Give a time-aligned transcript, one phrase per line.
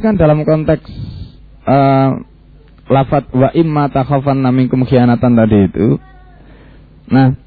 [0.00, 0.84] kan dalam konteks
[1.68, 2.18] uh,
[2.90, 5.86] lafat wa imma takhafan minkum khianatan tadi itu.
[7.10, 7.38] Nah,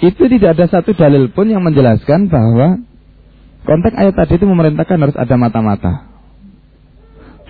[0.00, 2.80] itu tidak ada satu dalil pun yang menjelaskan bahwa
[3.64, 6.10] konteks ayat tadi itu memerintahkan harus ada mata-mata.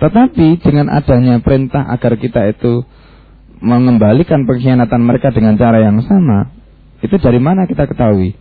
[0.01, 2.81] Tetapi dengan adanya perintah agar kita itu
[3.61, 6.49] mengembalikan pengkhianatan mereka dengan cara yang sama,
[7.05, 8.33] itu dari mana kita ketahui?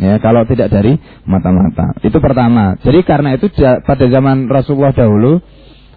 [0.00, 0.96] Ya, kalau tidak dari
[1.28, 1.94] mata-mata.
[2.00, 2.80] Itu pertama.
[2.80, 3.52] Jadi karena itu
[3.84, 5.38] pada zaman Rasulullah dahulu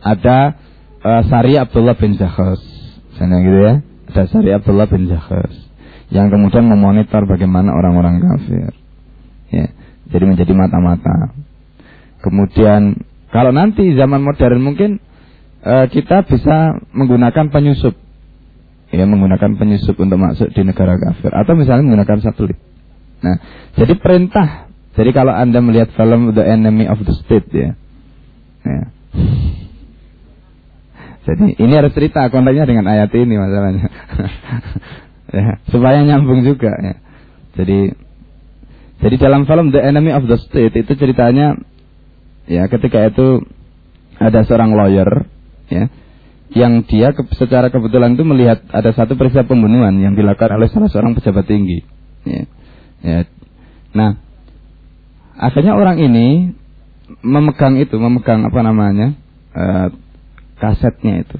[0.04, 0.54] ada
[1.02, 2.62] uh, Sari Abdullah bin Zakhos.
[3.16, 3.74] Misalnya gitu ya.
[4.12, 5.66] Ada Sari Abdullah bin Zakhos
[6.14, 8.72] yang kemudian memonitor bagaimana orang-orang kafir.
[9.50, 9.68] Ya,
[10.10, 11.34] jadi menjadi mata-mata.
[12.22, 13.02] Kemudian
[13.34, 15.02] kalau nanti zaman modern mungkin
[15.66, 17.98] uh, kita bisa menggunakan penyusup.
[18.94, 22.56] Ya, menggunakan penyusup untuk masuk di negara kafir atau misalnya menggunakan satelit.
[23.26, 23.42] Nah,
[23.74, 24.70] jadi perintah.
[24.94, 27.74] Jadi kalau Anda melihat film The Enemy of the State ya.
[28.64, 28.84] ya.
[31.26, 33.90] Jadi ini harus cerita kontaknya dengan ayat ini masalahnya.
[35.36, 36.96] ya, supaya nyambung juga ya.
[37.58, 37.98] Jadi
[39.02, 41.58] jadi dalam film The Enemy of the State itu ceritanya
[42.46, 43.42] ya ketika itu
[44.22, 45.26] ada seorang lawyer
[45.68, 45.90] ya
[46.54, 50.88] yang dia ke, secara kebetulan itu melihat ada satu peristiwa pembunuhan yang dilakukan oleh salah
[50.88, 51.82] seorang pejabat tinggi.
[52.24, 52.46] Ya.
[53.06, 53.30] Ya.
[53.94, 54.18] Nah,
[55.38, 56.58] akhirnya orang ini
[57.22, 59.14] memegang itu, memegang apa namanya
[59.54, 59.94] uh,
[60.58, 61.38] kasetnya itu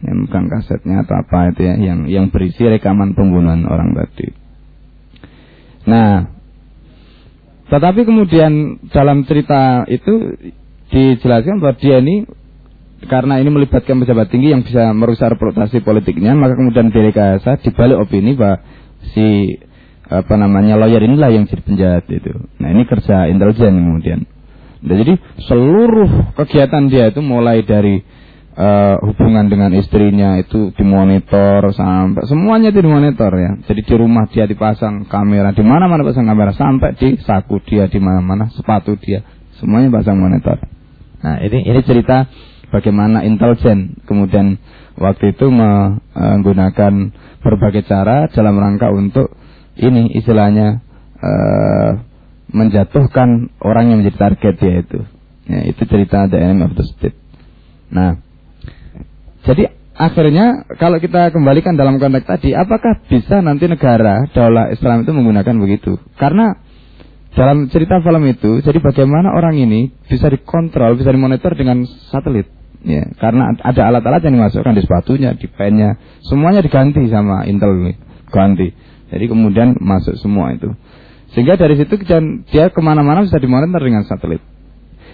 [0.00, 4.32] yang bukan kasetnya atau apa itu ya yang yang berisi rekaman pembunuhan orang tadi.
[5.84, 6.30] Nah,
[7.68, 10.38] tetapi kemudian dalam cerita itu
[10.88, 12.24] dijelaskan bahwa dia ini
[13.08, 18.36] karena ini melibatkan pejabat tinggi yang bisa merusak reputasi politiknya, maka kemudian direkayasa dibalik opini
[18.36, 18.60] bahwa
[19.16, 19.56] si
[20.10, 22.34] apa namanya lawyer inilah yang jadi penjahat itu.
[22.58, 24.26] Nah ini kerja intelijen kemudian.
[24.80, 25.14] Nah, jadi
[25.46, 28.00] seluruh kegiatan dia itu mulai dari
[28.56, 33.50] uh, hubungan dengan istrinya itu dimonitor sampai semuanya itu dimonitor ya.
[33.68, 38.00] Jadi di rumah dia dipasang kamera, di mana-mana pasang kamera sampai di saku dia di
[38.00, 39.20] mana-mana, sepatu dia,
[39.60, 40.58] semuanya pasang monitor.
[41.20, 42.24] Nah, ini ini cerita
[42.72, 44.56] bagaimana intelijen kemudian
[44.96, 46.92] waktu itu menggunakan
[47.44, 49.39] berbagai cara dalam rangka untuk
[49.80, 50.84] ini istilahnya
[51.18, 51.90] uh,
[52.52, 55.00] menjatuhkan orang yang menjadi target dia itu.
[55.50, 57.18] Ya, itu cerita The Enemy of the State.
[57.90, 58.22] Nah,
[59.42, 65.10] jadi akhirnya kalau kita kembalikan dalam konteks tadi, apakah bisa nanti negara daulah Islam itu
[65.10, 65.98] menggunakan begitu?
[66.14, 66.54] Karena
[67.34, 72.46] dalam cerita film itu, jadi bagaimana orang ini bisa dikontrol, bisa dimonitor dengan satelit.
[72.80, 77.92] Ya, karena ada alat-alat yang dimasukkan di sepatunya, di pennya, semuanya diganti sama Intel
[78.32, 78.72] ganti.
[79.10, 80.70] Jadi kemudian masuk semua itu.
[81.34, 81.94] Sehingga dari situ
[82.50, 84.42] dia ke mana-mana bisa dimonitor dengan satelit.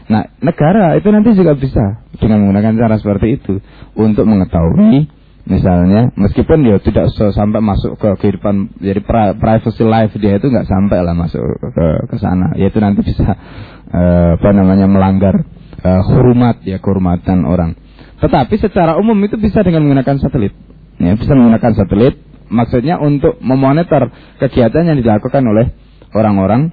[0.06, 3.54] Nah, negara itu nanti juga bisa dengan menggunakan cara seperti itu
[3.98, 5.10] untuk mengetahui
[5.46, 8.98] misalnya meskipun dia tidak sampai masuk ke kehidupan jadi
[9.38, 13.30] privacy life dia itu nggak sampai lah masuk ke ke sana yaitu nanti bisa
[13.94, 15.46] uh, apa namanya melanggar
[15.86, 17.78] eh, hormat ya kehormatan orang
[18.18, 20.50] tetapi secara umum itu bisa dengan menggunakan satelit
[20.98, 22.18] ya bisa menggunakan satelit
[22.48, 25.72] maksudnya untuk memonitor kegiatan yang dilakukan oleh
[26.14, 26.70] orang-orang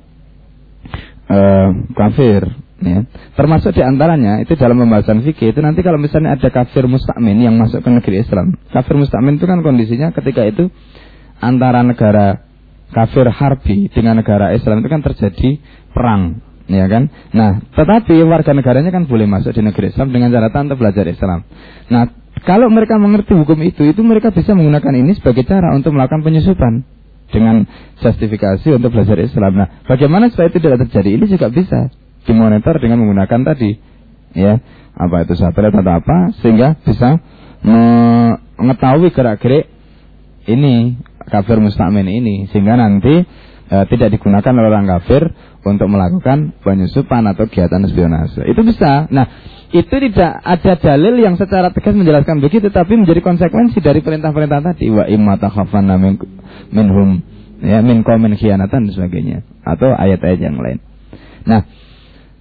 [1.29, 2.45] uh, kafir
[2.83, 2.99] ya.
[3.33, 7.55] Termasuk di antaranya itu dalam pembahasan fikih itu nanti kalau misalnya ada kafir mustakmin yang
[7.55, 8.59] masuk ke negeri Islam.
[8.69, 10.69] Kafir mustakmin itu kan kondisinya ketika itu
[11.39, 12.43] antara negara
[12.93, 15.49] kafir harbi dengan negara Islam itu kan terjadi
[15.91, 16.39] perang,
[16.69, 17.09] ya kan?
[17.33, 21.43] Nah, tetapi warga negaranya kan boleh masuk di negeri Islam dengan catatan untuk belajar Islam.
[21.89, 26.25] Nah, kalau mereka mengerti hukum itu, itu mereka bisa menggunakan ini sebagai cara untuk melakukan
[26.25, 26.81] penyusupan
[27.29, 27.69] dengan
[28.01, 29.53] justifikasi untuk belajar Islam.
[29.53, 31.09] Nah, bagaimana supaya itu tidak terjadi?
[31.21, 31.93] Ini juga bisa
[32.25, 33.75] dimonitor dengan menggunakan tadi
[34.33, 34.57] ya
[34.93, 37.21] apa itu satelit atau apa sehingga bisa
[38.59, 39.71] mengetahui gerak-gerik
[40.49, 43.23] ini kafir mustakmin ini sehingga nanti
[43.71, 45.31] e, tidak digunakan oleh orang kafir
[45.63, 48.43] untuk melakukan penyusupan atau kegiatan espionase.
[48.43, 49.07] Itu bisa.
[49.07, 49.31] Nah,
[49.73, 54.93] itu tidak ada dalil yang secara tegas menjelaskan begitu tapi menjadi konsekuensi dari perintah-perintah tadi
[54.93, 55.97] wa imma takhafanna
[56.69, 57.25] minhum
[57.57, 60.77] ya min qaumin khianatan dan sebagainya atau ayat-ayat yang lain.
[61.49, 61.65] Nah,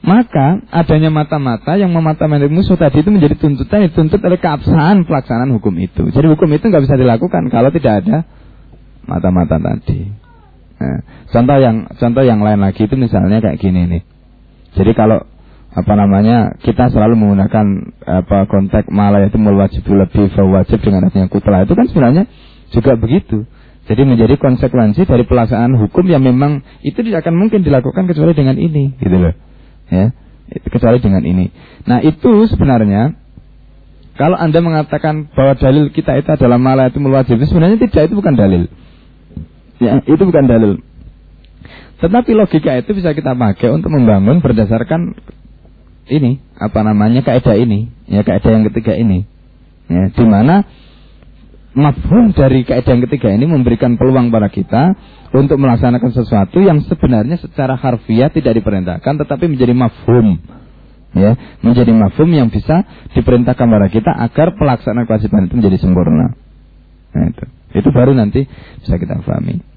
[0.05, 5.73] maka adanya mata-mata yang memata-mata musuh tadi itu menjadi tuntutan dituntut oleh keabsahan pelaksanaan hukum
[5.81, 6.13] itu.
[6.13, 8.29] Jadi hukum itu nggak bisa dilakukan kalau tidak ada
[9.09, 10.05] mata-mata tadi.
[10.85, 11.01] Nah,
[11.33, 14.03] contoh yang contoh yang lain lagi itu misalnya kayak gini nih.
[14.77, 15.32] Jadi kalau
[15.73, 17.67] apa namanya kita selalu menggunakan
[18.05, 22.25] apa konteks malah itu wajib lebih wajib dengan adanya kutla itu kan sebenarnya
[22.73, 23.49] juga begitu.
[23.83, 28.55] Jadi menjadi konsekuensi dari pelaksanaan hukum yang memang itu tidak akan mungkin dilakukan kecuali dengan
[28.55, 29.35] ini, gitu loh
[29.91, 30.13] ya
[30.69, 31.49] kecuali dengan ini.
[31.89, 33.17] Nah itu sebenarnya
[34.17, 38.35] kalau anda mengatakan bahwa dalil kita itu adalah malah itu wajib, sebenarnya tidak itu bukan
[38.37, 38.63] dalil.
[39.81, 40.73] Ya, itu bukan dalil.
[41.99, 45.17] Tetapi logika itu bisa kita pakai untuk membangun berdasarkan
[46.11, 49.27] ini apa namanya kaidah ini, ya kaidah yang ketiga ini.
[49.87, 50.67] Ya, di mana
[51.73, 54.97] mafhum dari kaidah yang ketiga ini memberikan peluang pada kita
[55.33, 60.39] untuk melaksanakan sesuatu yang sebenarnya secara harfiah tidak diperintahkan tetapi menjadi mafhum.
[61.13, 66.33] Ya menjadi mafhum yang bisa diperintahkan pada kita agar pelaksanaan kewajiban itu menjadi sempurna.
[67.13, 67.45] Nah, itu.
[67.73, 68.49] Itu baru nanti
[68.81, 69.72] bisa kita pahami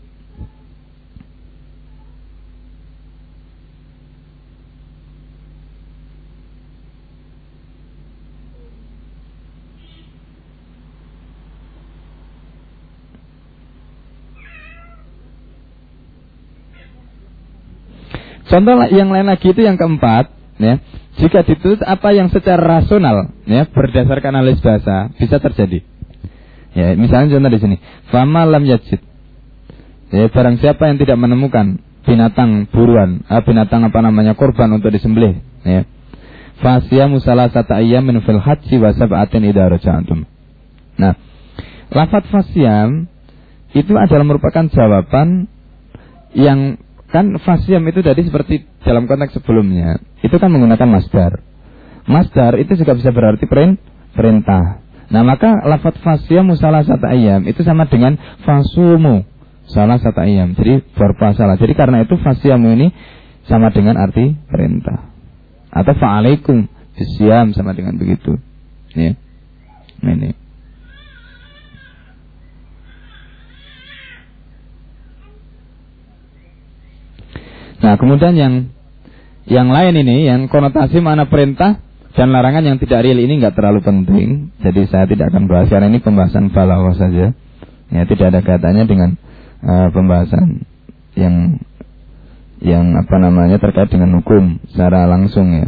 [18.46, 20.30] Contoh yang lain lagi itu yang keempat,
[20.62, 20.78] ya.
[21.16, 25.82] Jika ditulis apa yang secara rasional, ya, berdasarkan analis bahasa bisa terjadi.
[26.76, 27.76] Ya, misalnya contoh di sini,
[28.12, 29.00] fama lam yajid.
[30.12, 35.42] Ya, barang siapa yang tidak menemukan binatang buruan, ah, binatang apa namanya korban untuk disembelih,
[35.66, 35.88] ya.
[36.62, 39.68] Fasya musala sata min fil haji wa sab'atin idza.
[40.96, 41.14] Nah,
[41.92, 43.12] lafat fasyam
[43.76, 45.52] itu adalah merupakan jawaban
[46.32, 50.02] yang Kan fasyam itu tadi seperti dalam konteks sebelumnya.
[50.26, 51.42] Itu kan menggunakan masdar.
[52.06, 53.46] Masdar itu juga bisa berarti
[54.14, 54.84] perintah.
[55.10, 59.26] Nah maka lafat fasyam salah satu ayam itu sama dengan fasumu
[59.70, 60.54] salah satu ayam.
[60.54, 61.58] Jadi berpuasalah.
[61.58, 62.88] Jadi karena itu fasyamu ini
[63.50, 65.10] sama dengan arti perintah.
[65.74, 68.38] Atau fa'alaikum bisyam sama dengan begitu.
[68.96, 69.18] Ya.
[70.06, 70.45] Ini.
[77.84, 78.54] Nah, kemudian yang
[79.46, 81.84] yang lain ini, yang konotasi mana perintah
[82.16, 84.56] dan larangan yang tidak real ini nggak terlalu penting.
[84.64, 87.36] Jadi saya tidak akan bahas karena ini pembahasan balaghah saja.
[87.94, 89.10] Ya, tidak ada kaitannya dengan
[89.62, 90.66] uh, pembahasan
[91.14, 91.62] yang
[92.64, 95.68] yang apa namanya terkait dengan hukum secara langsung ya.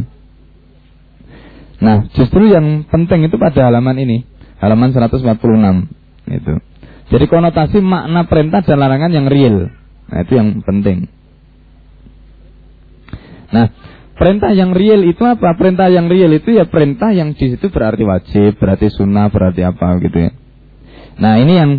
[1.78, 4.26] Nah, justru yang penting itu pada halaman ini,
[4.58, 5.86] halaman 146
[6.26, 6.54] itu.
[7.08, 9.70] Jadi konotasi makna perintah dan larangan yang real.
[10.10, 11.06] Nah, itu yang penting.
[13.48, 13.66] Nah,
[14.18, 15.56] perintah yang real itu apa?
[15.56, 19.96] Perintah yang real itu ya perintah yang di situ berarti wajib, berarti sunnah, berarti apa
[20.04, 20.30] gitu ya.
[21.18, 21.70] Nah, ini yang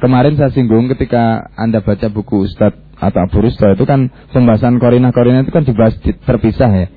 [0.00, 5.40] kemarin saya singgung ketika Anda baca buku Ustadz atau Abu Rusto itu kan pembahasan korina-korina
[5.44, 6.88] itu kan dibahas di, terpisah ya.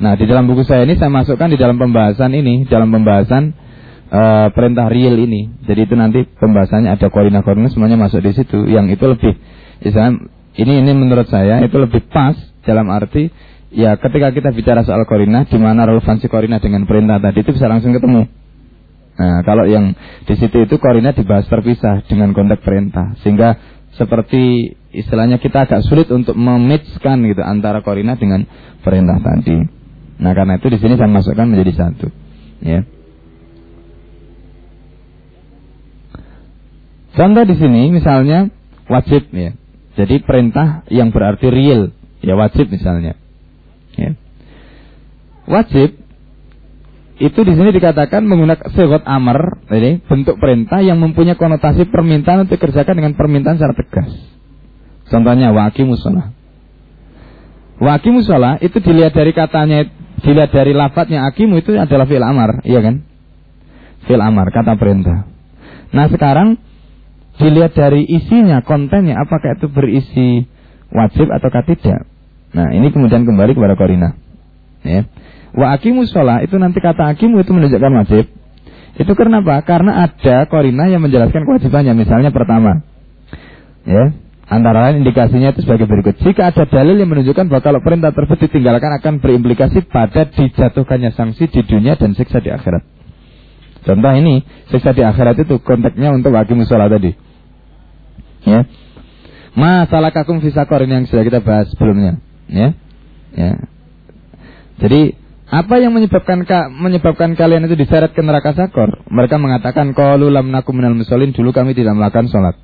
[0.00, 3.52] Nah, di dalam buku saya ini saya masukkan di dalam pembahasan ini, dalam pembahasan
[4.08, 5.52] uh, perintah real ini.
[5.68, 8.68] Jadi itu nanti pembahasannya ada korina-korina semuanya masuk di situ.
[8.68, 9.32] Yang itu lebih,
[9.84, 10.12] misalnya
[10.56, 13.30] ini ini menurut saya itu lebih pas dalam arti
[13.72, 17.66] ya ketika kita bicara soal korina, di mana relevansi korina dengan perintah tadi itu bisa
[17.66, 18.28] langsung ketemu.
[19.12, 19.92] Nah, kalau yang
[20.24, 23.60] di situ itu korina dibahas terpisah dengan konteks perintah, sehingga
[23.92, 28.48] seperti istilahnya kita agak sulit untuk memitskan gitu antara korina dengan
[28.80, 29.68] perintah tadi.
[30.16, 32.08] Nah, karena itu di sini saya masukkan menjadi satu,
[32.64, 32.80] ya.
[37.12, 38.48] Contoh di sini misalnya
[38.88, 39.52] wajib ya.
[39.92, 43.18] Jadi perintah yang berarti real ya wajib misalnya.
[43.98, 44.16] Ya.
[45.44, 46.02] Wajib
[47.22, 52.58] itu di sini dikatakan menggunakan segot amar, ini bentuk perintah yang mempunyai konotasi permintaan untuk
[52.58, 54.10] dikerjakan dengan permintaan secara tegas.
[55.06, 56.34] Contohnya waki musola.
[57.78, 59.86] Waki musola itu dilihat dari katanya,
[60.24, 63.06] dilihat dari lafadznya akimu itu adalah fil amar, iya kan?
[64.10, 65.28] Fil amar, kata perintah.
[65.94, 66.58] Nah sekarang
[67.38, 70.48] dilihat dari isinya, kontennya, apakah itu berisi
[70.90, 72.11] wajib ataukah tidak.
[72.52, 74.12] Nah, ini kemudian kembali kepada korina.
[74.84, 75.08] Ya.
[75.56, 78.24] Wa akimu sholat itu nanti kata akimu itu menunjukkan wajib.
[78.92, 79.64] Itu karena apa?
[79.64, 81.96] Karena ada korina yang menjelaskan kewajibannya.
[81.96, 82.84] Misalnya pertama,
[83.88, 84.12] ya,
[84.48, 86.20] antara lain indikasinya itu sebagai berikut.
[86.20, 91.48] Jika ada dalil yang menunjukkan bahwa kalau perintah tersebut ditinggalkan akan berimplikasi pada dijatuhkannya sanksi
[91.48, 92.84] di dunia dan siksa di akhirat.
[93.82, 97.16] Contoh ini, siksa di akhirat itu konteksnya untuk wakimu sholat tadi.
[98.44, 98.68] Ya.
[99.56, 102.20] Masalah kakum visakor ini yang sudah kita bahas sebelumnya
[102.52, 102.76] ya
[103.32, 103.52] ya
[104.76, 105.16] jadi
[105.52, 109.04] apa yang menyebabkan ka, menyebabkan kalian itu diseret ke neraka sakor?
[109.12, 112.56] Mereka mengatakan qalu lam nakum minal dulu kami tidak melakukan sholat.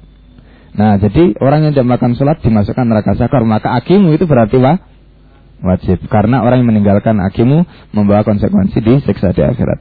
[0.72, 4.80] Nah, jadi orang yang tidak melakukan sholat dimasukkan neraka sakor, maka akimu itu berarti wah,
[5.60, 9.78] wajib karena orang yang meninggalkan akimu membawa konsekuensi di siksa di akhirat.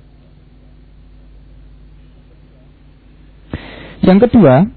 [4.03, 4.67] Yang kedua,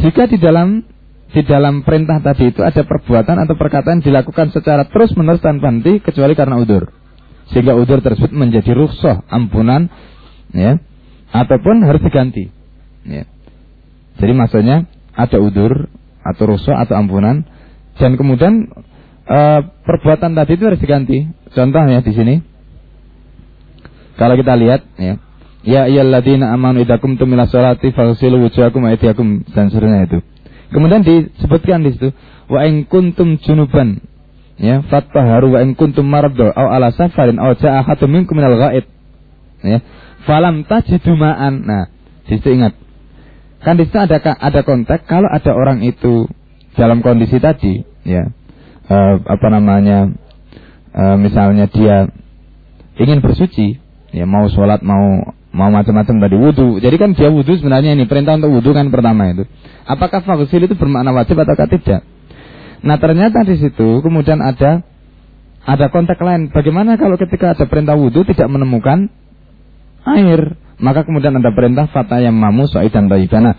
[0.00, 0.88] jika di dalam
[1.26, 5.98] di dalam perintah tadi itu ada perbuatan atau perkataan dilakukan secara terus menerus tanpa henti
[5.98, 6.94] kecuali karena udur.
[7.50, 9.90] Sehingga udur tersebut menjadi rukhsah, ampunan,
[10.54, 10.78] ya,
[11.34, 12.50] ataupun harus diganti.
[13.06, 13.26] Ya.
[14.18, 15.90] Jadi maksudnya ada udur
[16.22, 17.46] atau rukhsah atau ampunan
[17.96, 18.70] dan kemudian
[19.26, 19.38] e,
[19.86, 21.26] perbuatan tadi itu harus diganti.
[21.54, 22.34] Contohnya di sini,
[24.16, 25.14] kalau kita lihat, ya,
[25.64, 28.92] ya ayyalladzina amanu idakum tumila sholati faghsilu wujuhakum wa
[29.52, 30.18] dan seterusnya itu.
[30.70, 32.10] Kemudian disebutkan di situ
[32.50, 34.02] wa in kuntum junuban.
[34.56, 38.88] Ya fatahharu wa in kuntum maradha aw ala safarin aw jaa ahadun minkum minal ghaid
[39.60, 39.78] ya
[40.24, 41.62] falam tajidu ma'an.
[41.62, 41.92] Nah
[42.26, 42.74] di ingat.
[43.62, 46.26] Kan di situ ada ada konteks kalau ada orang itu
[46.76, 48.30] dalam kondisi tadi ya
[48.92, 50.12] uh, apa namanya
[50.92, 52.12] uh, misalnya dia
[53.00, 53.80] ingin bersuci
[54.12, 56.68] ya mau sholat mau mau macam-macam tadi wudhu.
[56.84, 59.48] Jadi kan dia wudhu sebenarnya ini perintah untuk wudhu kan pertama itu.
[59.88, 62.04] Apakah faghsil itu bermakna wajib atau tidak?
[62.84, 64.84] Nah ternyata di situ kemudian ada
[65.64, 66.52] ada konteks lain.
[66.52, 69.08] Bagaimana kalau ketika ada perintah wudhu tidak menemukan
[70.06, 73.56] air, maka kemudian ada perintah fata yang mamu dan Nah,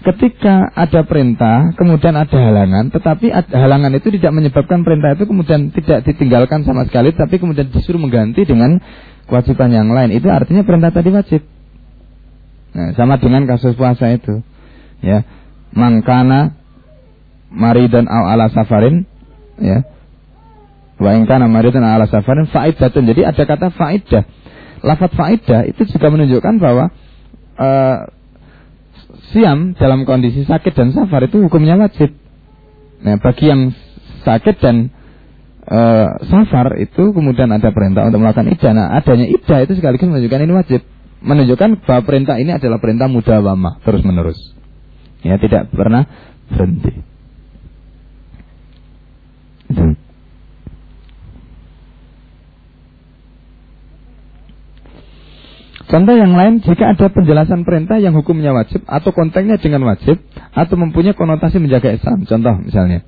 [0.00, 6.08] ketika ada perintah, kemudian ada halangan, tetapi halangan itu tidak menyebabkan perintah itu kemudian tidak
[6.08, 8.80] ditinggalkan sama sekali, tapi kemudian disuruh mengganti dengan
[9.30, 11.46] kewajiban yang lain itu artinya perintah tadi wajib.
[12.74, 14.42] Nah, sama dengan kasus puasa itu.
[15.00, 15.22] Ya.
[15.70, 16.58] Mangkana
[17.50, 19.06] maridan au ala safarin
[19.62, 19.86] ya.
[20.98, 23.06] Wa in kana maridan ala safarin faidatun.
[23.06, 24.26] Jadi ada kata faidah.
[24.82, 26.90] Lafat faidah itu juga menunjukkan bahwa
[27.56, 27.96] uh,
[29.30, 32.12] siam dalam kondisi sakit dan safar itu hukumnya wajib.
[33.00, 33.72] Nah, bagi yang
[34.26, 34.92] sakit dan
[35.64, 35.80] e,
[36.28, 38.72] safar itu kemudian ada perintah untuk melakukan idah.
[38.72, 40.80] Nah, adanya idah itu sekaligus menunjukkan ini wajib.
[41.20, 44.40] Menunjukkan bahwa perintah ini adalah perintah mudawamah terus menerus.
[45.20, 46.08] Ya, tidak pernah
[46.48, 46.92] berhenti.
[49.68, 50.00] Itu.
[55.90, 60.22] Contoh yang lain, jika ada penjelasan perintah yang hukumnya wajib atau kontennya dengan wajib
[60.54, 62.22] atau mempunyai konotasi menjaga Islam.
[62.30, 63.02] Contoh misalnya,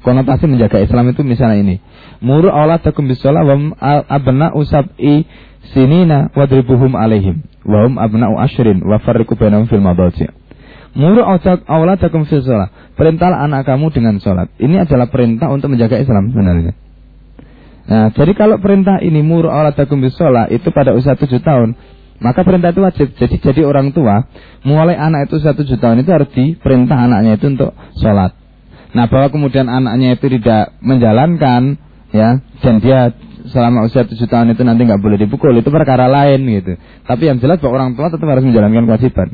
[0.00, 1.76] konotasi menjaga Islam itu misalnya ini.
[2.20, 3.56] Muru auladakum bisolah wa
[4.08, 5.24] abna usab'i
[5.72, 10.28] sinina wadribuhum alaihim wa hum abna'u ashrin wa farriqu bainahum fil madaji.
[10.96, 11.22] Muru
[11.68, 12.96] auladakum bisolah.
[12.98, 14.52] Perintahlah anak kamu dengan sholat.
[14.60, 16.72] Ini adalah perintah untuk menjaga Islam sebenarnya.
[17.90, 21.74] Nah, jadi kalau perintah ini muru auladakum bisolah itu pada usia tujuh tahun,
[22.20, 23.08] maka perintah itu wajib.
[23.16, 24.28] Jadi jadi orang tua
[24.62, 28.36] mulai anak itu satu tujuh tahun itu harus diperintah anaknya itu untuk sholat.
[28.90, 31.78] Nah bahwa kemudian anaknya itu tidak menjalankan
[32.10, 33.14] ya dan dia
[33.50, 36.74] selama usia tujuh tahun itu nanti nggak boleh dipukul itu perkara lain gitu.
[37.06, 39.28] Tapi yang jelas bahwa orang tua tetap harus menjalankan kewajiban.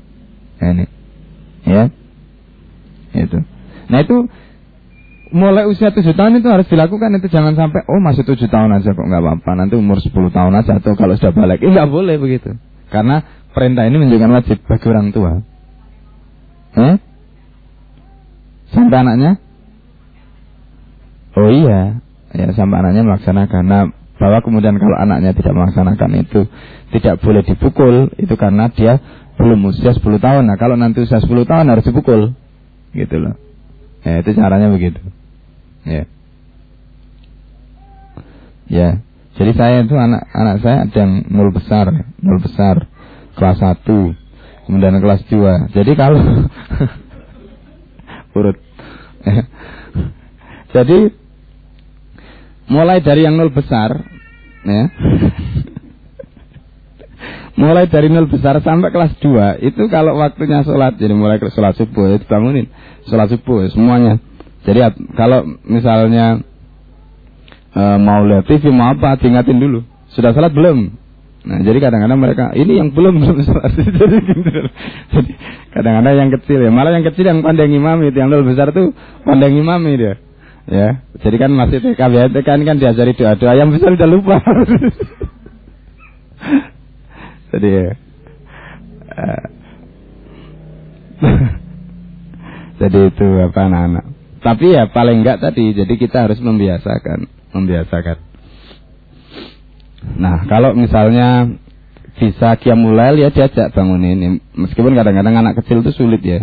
[0.61, 0.87] Ya, ini.
[1.67, 1.85] Ya.
[3.17, 3.39] Itu
[3.87, 4.27] nah itu
[5.31, 8.99] mulai usia tujuh tahun itu harus dilakukan itu jangan sampai oh masih tujuh tahun aja
[8.99, 12.19] kok nggak apa-apa nanti umur sepuluh tahun aja atau kalau sudah balik eh, nggak boleh
[12.19, 12.59] begitu.
[12.91, 13.23] Karena
[13.55, 15.33] perintah ini menunjukkan wajib bagi orang tua.
[16.77, 16.97] Eh?
[18.67, 19.41] sampai anaknya
[21.37, 22.01] oh iya
[22.35, 23.63] ya sampai anaknya melaksanakan.
[23.65, 23.83] Nah,
[24.17, 26.41] bahwa kemudian kalau anaknya tidak melaksanakan itu
[26.97, 28.99] tidak boleh dipukul itu karena dia
[29.37, 30.49] belum usia 10 tahun.
[30.49, 32.33] Nah, kalau nanti usia 10 tahun harus dipukul.
[32.97, 33.37] Gitu loh.
[34.01, 35.01] Ya, itu caranya begitu.
[35.85, 36.09] Ya.
[38.67, 38.89] Ya.
[39.37, 41.93] Jadi saya itu anak anak saya ada yang nol besar,
[42.25, 42.89] nol besar,
[43.37, 43.85] kelas 1,
[44.65, 45.77] kemudian kelas 2.
[45.77, 46.17] Jadi kalau
[48.41, 48.57] urut.
[50.75, 51.26] Jadi
[52.71, 54.07] mulai dari yang nol besar
[54.67, 54.85] ya.
[57.57, 61.73] Mulai dari nol besar sampai kelas 2 itu kalau waktunya sholat jadi mulai ke sholat
[61.73, 62.69] subuh itu bangunin
[63.09, 64.21] sholat subuh semuanya.
[64.69, 64.85] Jadi
[65.17, 66.45] kalau misalnya
[67.73, 69.81] e, mau lihat TV mau apa diingatin dulu.
[70.13, 71.07] Sudah sholat belum?
[71.47, 73.73] Nah, jadi kadang-kadang mereka ini yang belum belum sholat.
[73.79, 74.17] jadi
[75.17, 75.33] Jadi
[75.73, 78.93] kadang-kadang yang kecil ya, malah yang kecil yang pandang imam itu, yang nol besar tuh
[79.25, 80.21] pandang imam dia.
[80.67, 84.43] Ya, jadi kan masih TK ya, TK kan diajari doa-doa yang bisa udah lupa.
[87.55, 87.89] jadi ya.
[89.15, 89.45] Uh,
[92.83, 94.05] jadi itu apa anak-anak.
[94.43, 98.19] Tapi ya paling enggak tadi, jadi kita harus membiasakan, membiasakan.
[100.19, 101.47] Nah, kalau misalnya
[102.19, 104.43] bisa kiamulail ya diajak bangunin.
[104.51, 106.43] Meskipun kadang-kadang anak kecil itu sulit ya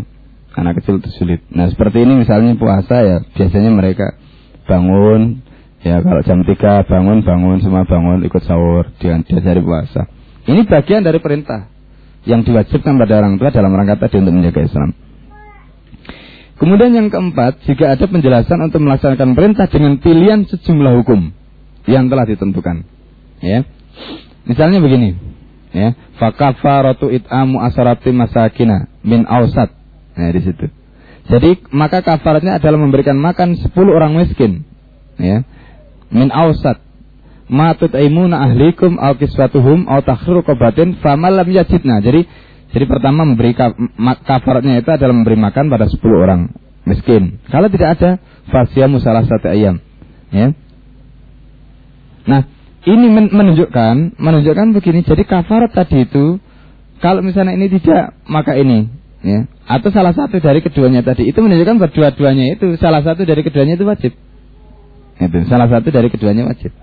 [0.53, 1.41] anak kecil itu sulit.
[1.49, 4.17] Nah seperti ini misalnya puasa ya biasanya mereka
[4.69, 5.43] bangun
[5.83, 10.07] ya kalau jam 3 bangun bangun semua bangun ikut sahur dengan diajari puasa.
[10.43, 11.71] Ini bagian dari perintah
[12.23, 14.89] yang diwajibkan pada orang tua dalam rangka tadi untuk menjaga Islam.
[16.63, 21.35] Kemudian yang keempat, jika ada penjelasan untuk melaksanakan perintah dengan pilihan sejumlah hukum
[21.91, 22.87] yang telah ditentukan.
[23.43, 23.67] Ya.
[24.47, 25.19] Misalnya begini,
[25.75, 29.75] ya, fakafaratu it'amu asarati masakina min ausat.
[30.13, 30.65] Nah, di situ.
[31.23, 34.67] Jadi maka kafaratnya adalah memberikan makan 10 orang miskin.
[35.15, 35.47] Ya.
[36.11, 36.83] Min ausat.
[37.47, 42.03] Ma tut'imuna ahlikum au kiswatuhum au takhru qabatin famalam yajidna.
[42.03, 42.27] Jadi
[42.73, 43.53] jadi pertama memberi
[44.25, 46.49] kafaratnya itu adalah memberi makan pada 10 orang
[46.89, 47.39] miskin.
[47.47, 48.11] Kalau tidak ada,
[48.49, 49.77] fasyamu salah satu ayam.
[50.33, 50.57] Ya.
[52.25, 52.41] Nah,
[52.83, 55.05] ini menunjukkan menunjukkan begini.
[55.05, 56.41] Jadi kafarat tadi itu
[56.99, 58.89] kalau misalnya ini tidak, maka ini
[59.23, 59.49] ya.
[59.65, 63.87] Atau salah satu dari keduanya tadi itu menunjukkan berdua-duanya itu salah satu dari keduanya itu
[63.87, 64.13] wajib.
[65.17, 66.75] Itu salah satu dari keduanya wajib.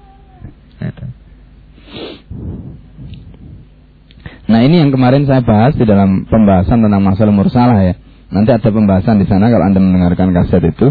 [4.50, 7.94] Nah ini yang kemarin saya bahas di dalam pembahasan tentang masalah mursalah ya.
[8.35, 10.90] Nanti ada pembahasan di sana kalau anda mendengarkan kaset itu.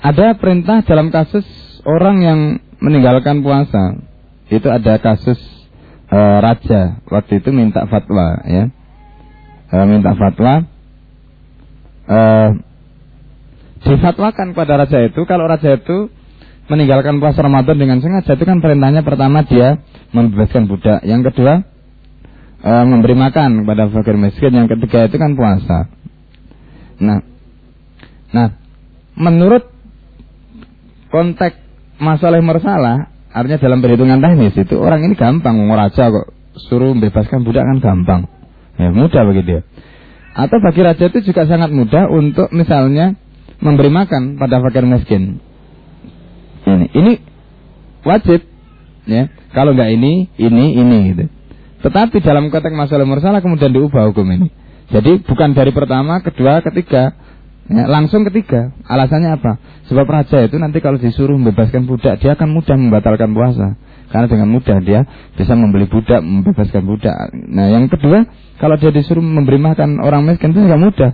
[0.00, 1.44] Ada perintah dalam kasus
[1.84, 2.40] orang yang
[2.80, 4.00] meninggalkan puasa.
[4.48, 5.36] Itu ada kasus
[6.08, 8.72] e, raja waktu itu minta fatwa ya.
[9.66, 10.62] E, minta fatwa.
[12.06, 12.18] E,
[13.86, 16.10] difatwakan kepada raja itu kalau raja itu
[16.66, 21.02] meninggalkan puasa Ramadan dengan sengaja itu kan perintahnya pertama dia membebaskan budak.
[21.02, 21.62] Yang kedua
[22.62, 24.52] e, memberi makan kepada fakir miskin.
[24.54, 25.78] Yang ketiga itu kan puasa.
[26.96, 27.20] Nah,
[28.32, 28.48] nah
[29.18, 29.68] menurut
[31.10, 31.56] konteks
[31.96, 32.96] masalah mersalah,
[33.32, 38.22] artinya dalam perhitungan teknis itu orang ini gampang raja kok suruh membebaskan budak kan gampang.
[38.76, 39.60] Ya mudah bagi dia.
[40.36, 43.16] Atau bagi raja itu juga sangat mudah untuk misalnya
[43.60, 45.40] memberi makan pada fakir miskin.
[46.66, 47.12] Ini, ini
[48.04, 48.44] wajib
[49.08, 49.32] ya.
[49.56, 51.24] Kalau nggak ini, ini, ini gitu.
[51.86, 54.52] Tetapi dalam konteks masalah mursalah kemudian diubah hukum ini.
[54.92, 57.16] Jadi bukan dari pertama, kedua, ketiga,
[57.66, 58.76] ya, langsung ketiga.
[58.86, 59.58] Alasannya apa?
[59.90, 63.78] Sebab raja itu nanti kalau disuruh membebaskan budak, dia akan mudah membatalkan puasa.
[64.06, 65.02] Karena dengan mudah dia
[65.34, 67.14] bisa membeli budak, membebaskan budak.
[67.34, 68.26] Nah yang kedua,
[68.62, 71.10] kalau dia disuruh memberi makan orang miskin itu nggak mudah.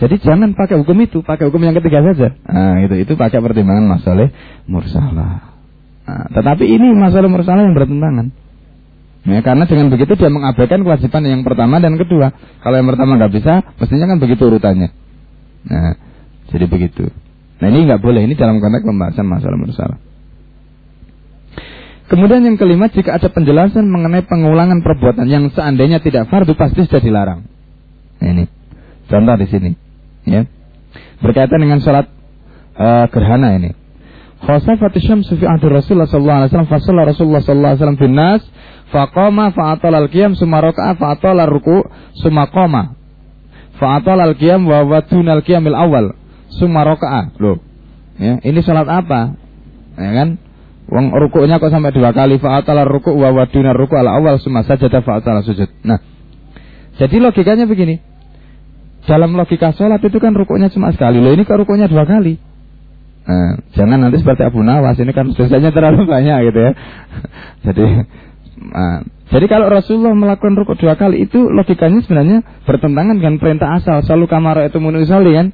[0.00, 2.32] Jadi jangan pakai hukum itu, pakai hukum yang ketiga saja.
[2.48, 4.32] Nah, itu itu pakai pertimbangan masalah
[4.64, 5.52] mursalah.
[6.08, 8.32] Nah, tetapi ini masalah mursalah yang bertentangan.
[9.28, 12.32] Ya, karena dengan begitu dia mengabaikan kewajiban yang pertama dan kedua.
[12.64, 14.88] Kalau yang pertama nggak bisa, mestinya kan begitu urutannya.
[15.68, 15.92] Nah,
[16.48, 17.12] jadi begitu.
[17.60, 18.24] Nah ini nggak boleh.
[18.24, 19.98] Ini dalam konteks pembahasan masalah bersalah.
[22.10, 26.98] Kemudian yang kelima, jika ada penjelasan mengenai pengulangan perbuatan yang seandainya tidak fardu pasti sudah
[26.98, 27.46] dilarang.
[28.18, 28.50] Ini
[29.06, 29.70] contoh di sini,
[30.26, 30.42] ya.
[31.22, 32.10] Berkaitan dengan sholat
[32.74, 33.78] uh, gerhana ini.
[34.42, 38.42] Khosafat syamsu fi ahdi Rasulullah sallallahu alaihi wasallam fasalla Rasulullah sallallahu alaihi wasallam bin nas
[38.90, 41.86] faqama fa'atal al-qiyam summa raka'a fa'atal ruku
[42.18, 42.98] summa qama.
[43.78, 46.06] Fa'atal al-qiyam wa awal
[46.58, 46.82] summa
[48.20, 49.38] ya ini salat apa?
[49.94, 50.28] Ya kan
[50.90, 55.06] Wong rukuknya kok sampai dua kali fa'atal ruku wa wadun ruku al awal summa sajada
[55.06, 55.70] fa'atal sujud.
[55.86, 56.02] Nah
[56.98, 58.02] jadi logikanya begini.
[59.08, 61.22] Dalam logika sholat itu kan rukuknya cuma sekali.
[61.22, 62.36] Loh ini kok rukuknya dua kali?
[63.24, 66.72] Nah, jangan nanti seperti Abu Nawas ini kan dosanya terlalu banyak gitu ya.
[67.64, 67.84] jadi
[68.60, 69.00] nah,
[69.30, 74.02] jadi kalau Rasulullah melakukan rukuk dua kali itu logikanya sebenarnya bertentangan dengan perintah asal.
[74.04, 75.46] Selalu kamar itu menusali kan.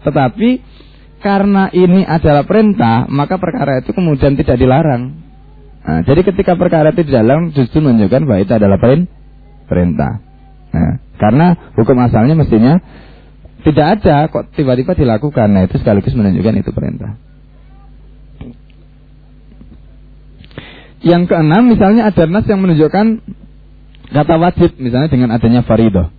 [0.00, 0.48] Tetapi
[1.20, 5.20] karena ini adalah perintah maka perkara itu kemudian tidak dilarang.
[5.80, 8.78] Nah, jadi ketika perkara itu dilarang justru menunjukkan bahwa itu adalah
[9.68, 10.12] perintah.
[10.70, 12.80] Nah, karena hukum asalnya mestinya
[13.60, 15.48] tidak ada kok tiba-tiba dilakukan.
[15.52, 17.20] Nah itu sekaligus menunjukkan itu perintah.
[21.00, 23.06] Yang keenam misalnya ada nas yang menunjukkan
[24.12, 26.12] kata wajib misalnya dengan adanya faridah.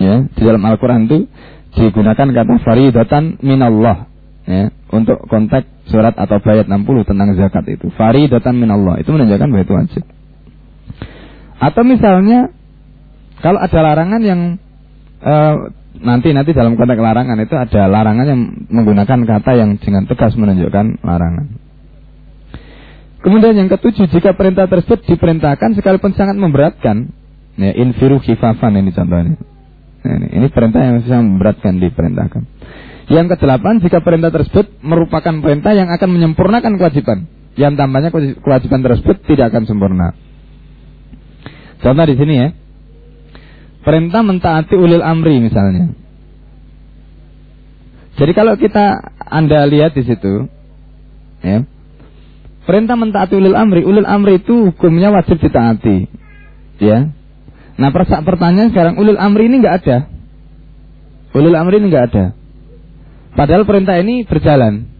[0.00, 1.28] Ya, di dalam Al-Qur'an itu
[1.72, 4.10] digunakan kata faridatan minallah
[4.44, 7.88] ya, untuk konteks surat atau bayat 60 tentang zakat itu.
[7.94, 10.04] Faridatan minallah itu menunjukkan bahwa itu wajib.
[11.62, 12.50] Atau misalnya
[13.42, 14.40] kalau ada larangan yang
[15.22, 15.54] uh,
[15.98, 21.02] nanti nanti dalam konteks larangan itu ada larangan yang menggunakan kata yang dengan tegas menunjukkan
[21.02, 21.46] larangan.
[23.22, 27.14] Kemudian yang ketujuh, jika perintah tersebut diperintahkan sekalipun sangat memberatkan,
[27.54, 29.38] ya infiru khifafan ini contohnya.
[30.02, 32.42] Nah, ini, ini perintah yang sangat memberatkan diperintahkan.
[33.10, 38.10] Yang kedelapan, jika perintah tersebut merupakan perintah yang akan menyempurnakan kewajiban, yang tambahnya
[38.40, 40.14] kewajiban tersebut tidak akan sempurna.
[41.82, 42.48] Contoh di sini ya,
[43.82, 45.92] perintah mentaati ulil amri misalnya.
[48.16, 50.46] Jadi kalau kita Anda lihat di situ
[51.42, 51.66] ya.
[52.62, 56.06] Perintah mentaati ulil amri, ulil amri itu hukumnya wajib ditaati.
[56.78, 57.10] Ya.
[57.82, 57.90] Nah,
[58.22, 59.96] pertanyaan sekarang ulil amri ini enggak ada.
[61.34, 62.24] Ulil amri ini enggak ada.
[63.34, 64.92] Padahal perintah ini berjalan.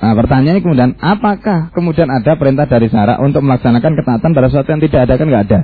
[0.00, 4.80] Nah pertanyaannya kemudian apakah kemudian ada perintah dari syara untuk melaksanakan ketaatan pada sesuatu yang
[4.80, 5.60] tidak ada kan nggak ada.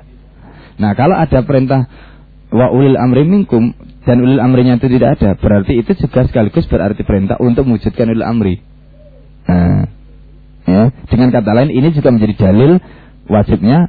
[0.76, 1.88] Nah kalau ada perintah
[2.52, 3.72] wa ulil amri minkum
[4.04, 8.28] dan ulil amrinya itu tidak ada berarti itu juga sekaligus berarti perintah untuk mewujudkan ulil
[8.28, 8.60] amri.
[9.48, 9.88] Nah,
[10.68, 12.76] ya dengan kata lain ini juga menjadi dalil
[13.32, 13.88] wajibnya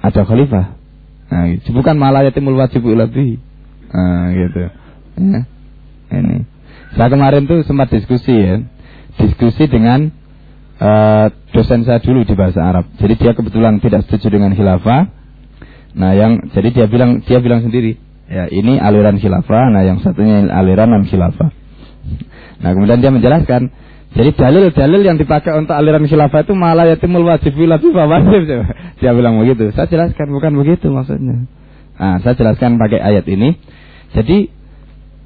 [0.00, 0.81] ada khalifah.
[1.32, 1.72] Nah, gitu.
[1.72, 3.40] bukan malah yatimul wajib lebih.
[3.88, 4.68] Nah, gitu.
[5.16, 5.40] Ya.
[6.12, 6.44] Ini.
[6.92, 8.60] Saya kemarin tuh sempat diskusi ya
[9.20, 10.08] diskusi dengan
[10.80, 12.88] uh, dosen saya dulu di bahasa Arab.
[12.96, 15.08] Jadi dia kebetulan tidak setuju dengan khilafah.
[15.92, 20.48] Nah, yang jadi dia bilang dia bilang sendiri, ya ini aliran khilafah, nah yang satunya
[20.48, 21.52] aliran non khilafah.
[22.64, 23.68] Nah, kemudian dia menjelaskan,
[24.12, 28.60] jadi dalil-dalil yang dipakai untuk aliran khilafah itu malah yatimul wajib wajib wajib.
[29.00, 29.72] Dia bilang begitu.
[29.72, 31.48] Saya jelaskan bukan begitu maksudnya.
[31.96, 33.56] Nah, saya jelaskan pakai ayat ini.
[34.12, 34.52] Jadi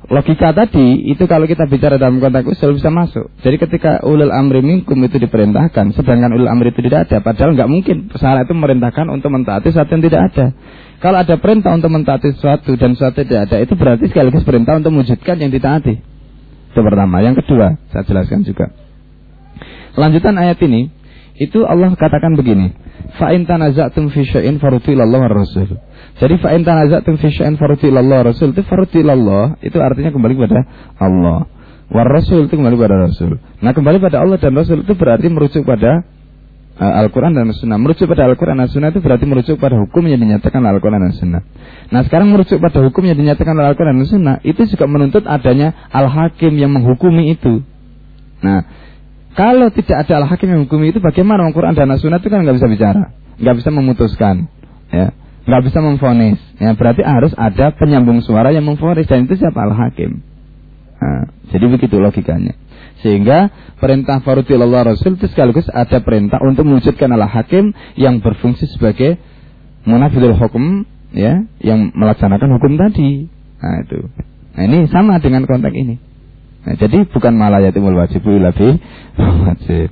[0.06, 3.26] logika tadi itu kalau kita bicara dalam konteks usul bisa masuk.
[3.42, 7.66] Jadi ketika ulul amri minkum itu diperintahkan, sedangkan ulul amri itu tidak ada, padahal nggak
[7.66, 10.46] mungkin pesara itu merintahkan untuk mentaati sesuatu yang tidak ada.
[11.02, 14.94] Kalau ada perintah untuk mentaati sesuatu dan sesuatu tidak ada, itu berarti sekaligus perintah untuk
[14.94, 16.15] mewujudkan yang ditaati.
[16.76, 17.24] Itu pertama.
[17.24, 18.68] Yang kedua, saya jelaskan juga.
[19.96, 20.92] Lanjutan ayat ini,
[21.40, 22.76] itu Allah katakan begini,
[23.16, 25.80] fa in tanaza'tum fi syai'in rasul.
[26.20, 30.68] Jadi fa in tanaza'tum fi syai'in rasul itu farutu ilallah itu artinya kembali kepada
[31.00, 31.48] Allah.
[31.88, 33.40] War rasul itu kembali kepada rasul.
[33.64, 36.04] Nah, kembali pada Allah dan rasul itu berarti merujuk pada
[36.76, 37.80] Al-Quran dan Sunnah.
[37.80, 41.42] Merujuk pada Al-Quran dan Sunnah itu berarti merujuk pada hukum yang dinyatakan Al-Quran dan Sunnah.
[41.88, 46.52] Nah sekarang merujuk pada hukum yang dinyatakan Al-Quran dan Sunnah itu juga menuntut adanya Al-Hakim
[46.56, 47.64] yang menghukumi itu.
[48.44, 48.68] Nah
[49.36, 52.72] kalau tidak ada al-hakim yang hukum itu bagaimana Al-Quran dan As-Sunnah itu kan nggak bisa
[52.72, 54.48] bicara, nggak bisa memutuskan,
[54.88, 55.12] ya,
[55.44, 56.40] nggak bisa memfonis.
[56.56, 60.24] Ya, berarti harus ada penyambung suara yang memfonis dan itu siapa al-hakim.
[60.96, 62.56] Nah, jadi begitu logikanya.
[63.04, 69.20] Sehingga perintah Allah Rasul itu sekaligus ada perintah untuk mewujudkan al-hakim yang berfungsi sebagai
[69.84, 73.28] munafidul hukum ya yang melaksanakan hukum tadi.
[73.60, 74.00] Nah itu.
[74.56, 75.96] Nah ini sama dengan konteks ini.
[76.66, 78.82] Nah, jadi bukan malah yatimul wajib lebih
[79.46, 79.88] wajib.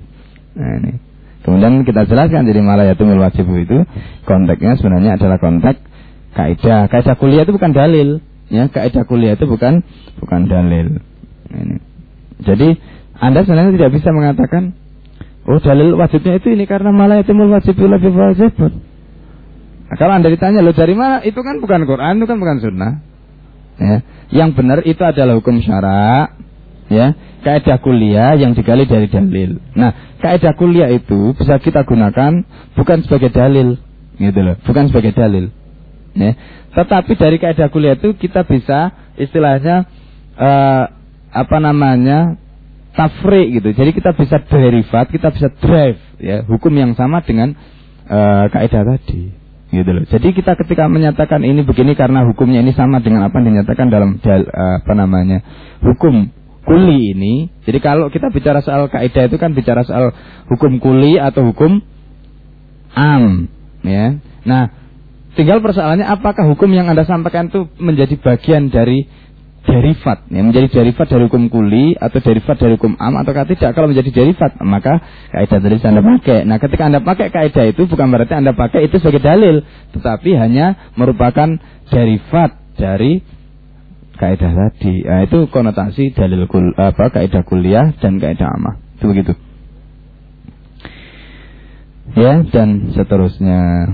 [0.59, 0.99] Nah, ini.
[1.47, 3.87] Kemudian kita jelaskan jadi malah yatimul wajib itu
[4.27, 5.79] konteksnya sebenarnya adalah konteks
[6.35, 6.91] kaidah.
[6.91, 8.19] Kaidah kuliah itu bukan dalil,
[8.51, 8.67] ya.
[8.67, 9.87] Kaidah kuliah itu bukan
[10.19, 10.99] bukan dalil.
[11.55, 11.94] Nah, ini.
[12.43, 12.75] Jadi
[13.21, 14.75] Anda sebenarnya tidak bisa mengatakan
[15.47, 18.53] oh dalil wajibnya itu ini karena malah yatimul wajib lebih wajib.
[18.59, 21.23] Nah, kalau Anda ditanya lo dari mana?
[21.23, 22.93] Itu kan bukan Quran, itu kan bukan sunnah.
[23.79, 23.97] Ya.
[24.35, 26.35] Yang benar itu adalah hukum syarak
[26.89, 29.61] ya kaidah kuliah yang digali dari dalil.
[29.77, 33.77] Nah, kaidah kuliah itu bisa kita gunakan bukan sebagai dalil,
[34.17, 35.53] gitu loh, bukan sebagai dalil.
[36.17, 36.33] Ya.
[36.73, 39.85] Tetapi dari kaidah kuliah itu kita bisa istilahnya
[40.41, 40.85] uh,
[41.35, 42.39] apa namanya
[42.95, 43.75] tafri gitu.
[43.75, 47.59] Jadi kita bisa derivat, kita bisa drive ya hukum yang sama dengan
[48.07, 49.35] uh, kaidah tadi
[49.75, 50.05] gitu loh.
[50.07, 54.23] Jadi kita ketika menyatakan ini begini karena hukumnya ini sama dengan apa yang dinyatakan dalam
[54.23, 55.43] dal, uh, apa namanya
[55.83, 56.31] hukum
[56.63, 57.51] kuli ini.
[57.67, 60.15] Jadi kalau kita bicara soal kaidah itu kan bicara soal
[60.47, 61.83] hukum kuli atau hukum
[62.95, 63.51] am,
[63.83, 64.23] ya.
[64.47, 64.71] Nah,
[65.35, 69.11] tinggal persoalannya apakah hukum yang Anda sampaikan itu menjadi bagian dari
[69.65, 73.73] derivat, ya, menjadi derivat dari hukum kuli atau derivat dari hukum am atau tidak.
[73.73, 75.01] Kalau menjadi derivat, maka
[75.33, 76.39] kaidah tadi Anda pakai.
[76.45, 79.65] Nah, ketika Anda pakai kaidah itu bukan berarti Anda pakai itu sebagai dalil,
[79.97, 81.57] tetapi hanya merupakan
[81.89, 83.25] derivat dari
[84.21, 85.01] kaidah tadi.
[85.01, 88.77] Nah, itu konotasi dalil kul, apa kaidah kuliah dan kaidah amah.
[89.01, 89.33] Itu begitu.
[92.15, 93.89] Ya, dan seterusnya.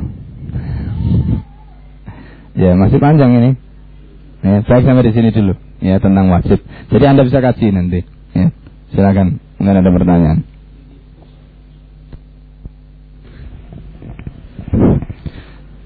[2.59, 3.70] Ya, masih panjang ini.
[4.41, 5.53] Ya, baik sampai di sini dulu.
[5.81, 6.65] Ya, tentang wajib.
[6.89, 8.05] Jadi Anda bisa kasih nanti.
[8.33, 8.49] Ya,
[8.93, 9.41] silakan.
[9.61, 10.39] Mungkin ada pertanyaan.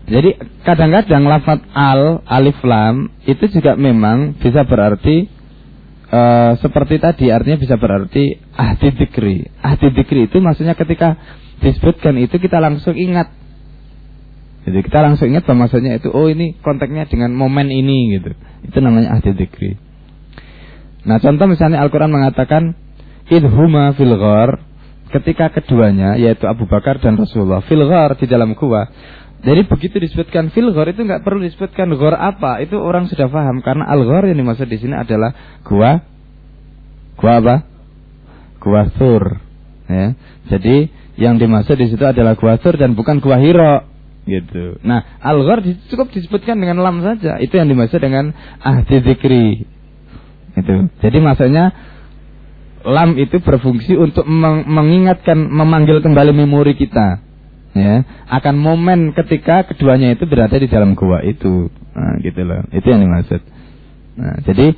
[0.04, 5.26] Jadi kadang-kadang lafat al, alif lam itu juga memang bisa berarti
[6.12, 9.48] uh, seperti tadi artinya bisa berarti ahdi dikri.
[9.64, 11.16] Ahdi dikri itu maksudnya ketika
[11.64, 13.32] disebutkan itu kita langsung ingat.
[14.64, 18.33] Jadi kita langsung ingat maksudnya itu oh ini konteksnya dengan momen ini gitu.
[18.64, 19.77] Itu namanya ahdi dikri.
[21.05, 22.72] Nah contoh misalnya Al-Quran mengatakan
[23.29, 24.64] idhuma fil ghar
[25.12, 28.88] ketika keduanya yaitu Abu Bakar dan Rasulullah fil ghar di dalam gua
[29.44, 33.61] jadi begitu disebutkan fil ghor itu nggak perlu disebutkan ghor apa, itu orang sudah paham
[33.61, 36.00] karena al ghor yang dimaksud di sini adalah gua
[37.20, 37.57] gua apa?
[38.57, 39.37] Gua sur.
[39.85, 40.16] Ya.
[40.48, 40.88] Jadi
[41.20, 43.85] yang dimaksud di situ adalah gua sur dan bukan gua hiro
[44.24, 44.80] gitu.
[44.80, 45.44] Nah, al
[45.92, 47.37] cukup disebutkan dengan lam saja.
[47.40, 49.68] Itu yang dimaksud dengan ahdi zikri.
[50.56, 50.74] Itu.
[51.00, 51.72] Jadi maksudnya
[52.84, 57.20] lam itu berfungsi untuk meng mengingatkan memanggil kembali memori kita.
[57.74, 58.06] Ya.
[58.30, 61.68] Akan momen ketika keduanya itu berada di dalam gua itu.
[61.94, 62.64] Nah, gitu loh.
[62.72, 63.40] Itu yang dimaksud.
[64.14, 64.72] Nah, jadi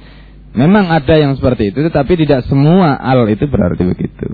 [0.56, 4.28] memang ada yang seperti itu tetapi tidak semua al itu berarti begitu.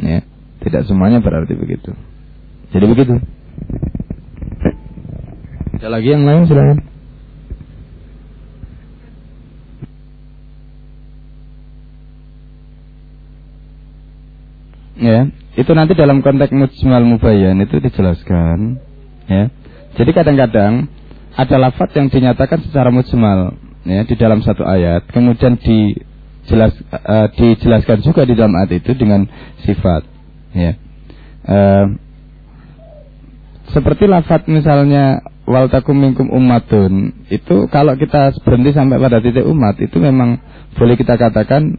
[0.00, 0.24] Ya.
[0.62, 1.90] Tidak semuanya berarti begitu.
[2.70, 3.18] Jadi begitu
[5.78, 6.78] ada lagi yang lain silakan.
[15.02, 15.20] Ya
[15.52, 18.80] itu nanti dalam konteks mujmal mubayyan itu dijelaskan
[19.28, 19.52] ya.
[19.98, 20.88] Jadi kadang-kadang
[21.36, 27.98] ada lafaz yang dinyatakan secara mujmal ya di dalam satu ayat kemudian dijelas uh, dijelaskan
[28.00, 29.28] juga di dalam ayat itu dengan
[29.66, 30.08] sifat
[30.56, 30.72] ya.
[31.42, 31.98] Uh,
[33.74, 39.74] seperti lafaz misalnya wal takum minkum ummatun itu kalau kita berhenti sampai pada titik umat
[39.82, 40.38] itu memang
[40.78, 41.78] boleh kita katakan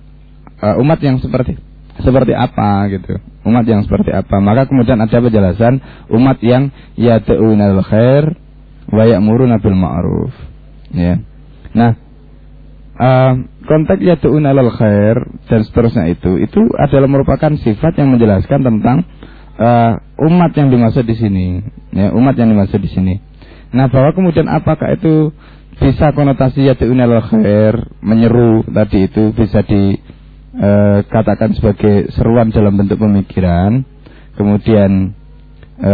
[0.59, 1.55] uh, umat yang seperti
[2.01, 3.21] seperti apa gitu.
[3.45, 4.41] Umat yang seperti apa.
[4.41, 8.33] Maka kemudian ada penjelasan umat yang yad'unal khair
[8.89, 10.33] wa ya'muruna bil ma'ruf.
[10.95, 11.21] Ya.
[11.77, 11.91] Nah,
[12.97, 13.33] uh,
[13.67, 15.21] konteks yad'unal khair
[15.51, 19.05] dan seterusnya itu itu adalah merupakan sifat yang menjelaskan tentang
[19.59, 21.61] uh, umat yang dimaksud di sini.
[21.93, 23.13] Ya, umat yang dimaksud di sini.
[23.73, 25.33] Nah, bahwa kemudian apakah itu
[25.81, 29.97] bisa konotasi yad'unal khair menyeru tadi itu bisa di
[30.53, 30.69] e,
[31.57, 33.81] sebagai seruan dalam bentuk pemikiran,
[34.37, 35.17] kemudian
[35.81, 35.93] e,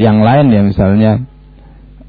[0.00, 1.12] yang lain ya misalnya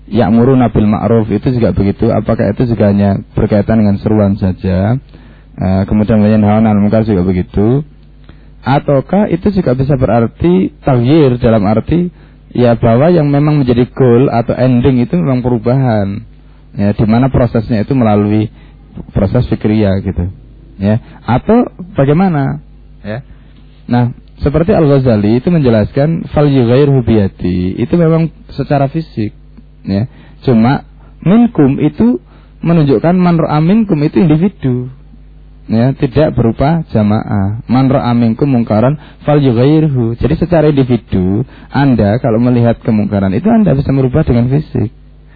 [0.06, 2.14] Ya'muru nabil ma'ruf itu juga begitu.
[2.14, 4.96] Apakah itu juga hanya berkaitan dengan seruan saja?
[5.58, 7.82] E, kemudian lain hawa munkar juga begitu.
[8.62, 12.10] Ataukah itu juga bisa berarti tawir dalam arti
[12.56, 16.24] ya bahwa yang memang menjadi goal atau ending itu memang perubahan.
[16.76, 18.52] Ya di mana prosesnya itu melalui
[19.12, 20.32] proses fikriya gitu.
[20.80, 22.64] Ya atau bagaimana?
[23.04, 23.22] Ya.
[23.86, 29.36] Nah seperti Al Ghazali itu menjelaskan fal yughair hubiyati itu memang secara fisik.
[29.84, 30.08] Ya.
[30.48, 30.88] Cuma
[31.24, 32.24] minkum itu
[32.64, 33.38] menunjukkan man
[33.68, 34.90] minkum itu individu
[35.66, 41.42] ya tidak berupa jamaah man minkum mungkaran fal yughairhu jadi secara individu
[41.74, 44.94] Anda kalau melihat kemungkaran itu Anda bisa merubah dengan fisik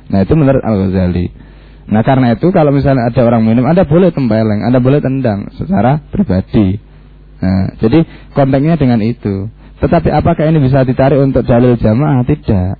[0.09, 1.49] nah itu menurut Al Ghazali
[1.89, 5.97] Nah karena itu kalau misalnya ada orang minum, Anda boleh tempeleng, Anda boleh tendang secara
[6.13, 6.77] pribadi.
[7.41, 8.05] Nah, jadi
[8.37, 9.49] konteksnya dengan itu.
[9.81, 12.21] Tetapi apakah ini bisa ditarik untuk dalil jamaah?
[12.27, 12.71] Tidak.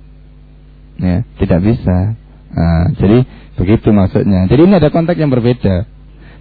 [1.00, 2.14] Ya, tidak bisa.
[2.54, 3.26] Nah, jadi
[3.58, 4.46] begitu maksudnya.
[4.46, 5.90] Jadi ini ada konteks yang berbeda.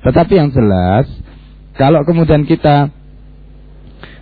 [0.05, 1.05] Tetapi yang jelas,
[1.75, 2.88] kalau kemudian kita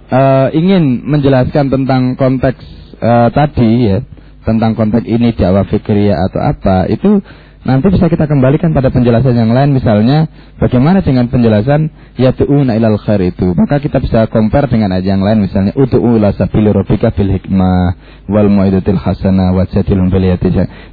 [0.09, 2.61] uh, ingin menjelaskan tentang konteks
[3.01, 3.97] uh, tadi ya,
[4.45, 7.21] tentang konteks ini dakwah fikriyah atau apa, itu
[7.67, 9.75] Nanti bisa kita kembalikan pada penjelasan yang lain.
[9.75, 13.51] Misalnya bagaimana dengan penjelasan yatu'una ilal khair itu.
[13.59, 15.43] Maka kita bisa compare dengan ayat yang lain.
[15.43, 17.99] Misalnya utu'u ila sabili rabbika bil hikmah
[18.31, 20.23] wal mu'idatil hasanah wa jadilun bil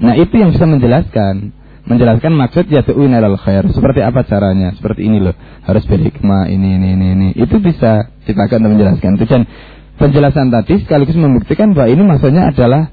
[0.02, 3.68] Nah, itu yang bisa menjelaskan menjelaskan maksud yatu'una ilal khair.
[3.72, 4.72] Seperti apa caranya?
[4.76, 5.36] Seperti ini loh.
[5.64, 7.28] Harus bil hikmah ini ini ini ini.
[7.36, 9.42] Itu bisa dipakai untuk menjelaskan itu dan
[10.00, 12.90] penjelasan tadi sekaligus membuktikan bahwa ini maksudnya adalah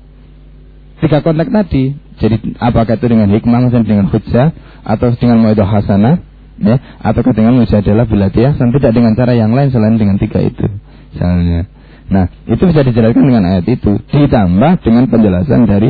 [1.02, 4.54] tiga konteks tadi jadi apakah itu dengan hikmah misalnya dengan hujjah
[4.86, 6.22] atau dengan mu'idah hasanah
[6.62, 10.70] ya atau dengan mujadalah bilatiyah dan tidak dengan cara yang lain selain dengan tiga itu
[11.10, 11.66] misalnya.
[12.12, 15.90] Nah, itu bisa dijelaskan dengan ayat itu ditambah dengan penjelasan dari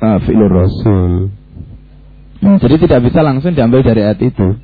[0.00, 1.34] uh, fi'lur rasul.
[2.42, 4.58] Nah, jadi tidak bisa langsung diambil dari ayat itu.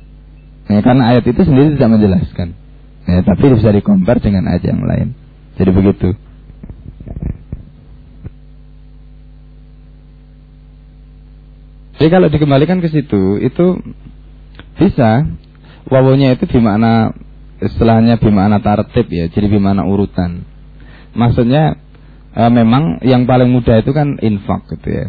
[0.67, 2.47] Ya, karena ayat itu sendiri tidak menjelaskan.
[3.07, 5.15] Ya, tapi bisa dikompar dengan ayat yang lain.
[5.55, 6.13] Jadi begitu.
[11.99, 13.75] Jadi kalau dikembalikan ke situ itu
[14.79, 15.27] bisa
[15.91, 17.11] wawunya itu bimana
[17.59, 20.47] istilahnya bimana tartib ya, jadi bimana urutan.
[21.11, 21.75] Maksudnya
[22.31, 25.07] e, memang yang paling mudah itu kan infak gitu ya.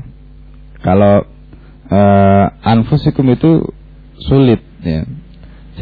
[0.82, 1.30] Kalau
[1.90, 2.00] e,
[2.62, 3.74] anfusikum itu
[4.22, 5.04] sulit ya.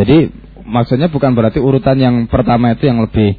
[0.00, 0.32] Jadi
[0.64, 3.36] maksudnya bukan berarti urutan yang pertama itu yang lebih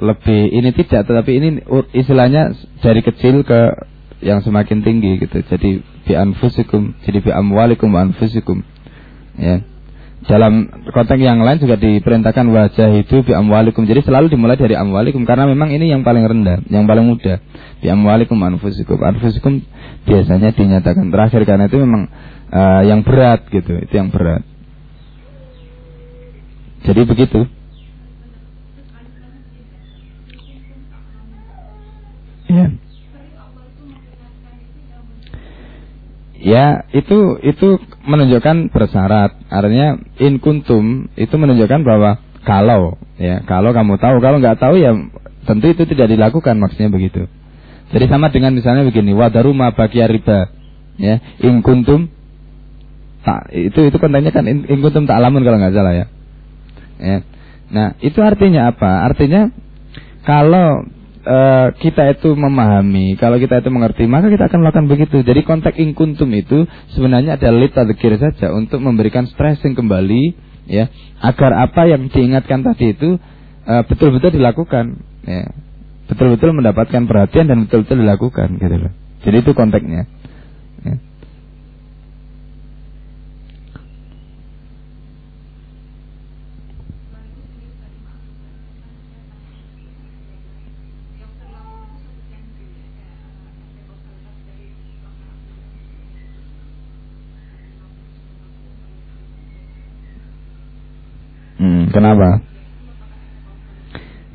[0.00, 1.48] lebih ini tidak tetapi ini
[1.92, 3.60] istilahnya dari kecil ke
[4.22, 5.42] yang semakin tinggi gitu.
[5.42, 8.66] Jadi bi anfusikum jadi bi amwalikum wa anfusikum
[9.38, 9.62] ya
[10.22, 15.26] dalam konteks yang lain juga diperintahkan wajah itu bi amwalikum jadi selalu dimulai dari amwalikum
[15.26, 17.42] karena memang ini yang paling rendah yang paling mudah
[17.82, 19.62] bi amwalikum wa anfusikum anfusikum
[20.06, 22.10] biasanya dinyatakan terakhir karena itu memang
[22.50, 24.42] uh, yang berat gitu itu yang berat
[26.82, 27.46] jadi begitu
[32.50, 32.66] ya
[36.42, 39.46] Ya, itu itu menunjukkan bersyarat.
[39.46, 44.90] Artinya in kuntum itu menunjukkan bahwa Kalau ya, kalau kamu tahu, kalau nggak tahu ya
[45.46, 47.30] tentu itu tidak dilakukan maksudnya begitu.
[47.92, 50.48] Jadi sama dengan misalnya begini, wadaruma bagia riba,
[50.96, 52.08] ya, in kuntum
[53.22, 56.06] tak itu itu kontennya kan in, in kuntum tak alamun kalau nggak salah ya.
[56.98, 57.18] ya.
[57.70, 59.06] Nah itu artinya apa?
[59.06, 59.52] Artinya
[60.26, 60.88] kalau
[61.22, 65.22] uh, kita itu memahami, kalau kita itu mengerti, maka kita akan melakukan begitu.
[65.22, 70.34] Jadi konteks in kuntum itu sebenarnya ada litadikir saja untuk memberikan stressing kembali,
[70.66, 70.90] ya,
[71.22, 73.20] agar apa yang diingatkan tadi itu
[73.68, 74.98] uh, betul-betul dilakukan.
[75.22, 75.71] Ya
[76.10, 78.92] betul-betul mendapatkan perhatian dan betul-betul dilakukan gitu loh.
[79.22, 80.02] Jadi itu konteksnya.
[80.82, 80.96] Ya.
[101.62, 102.42] Hmm, kenapa?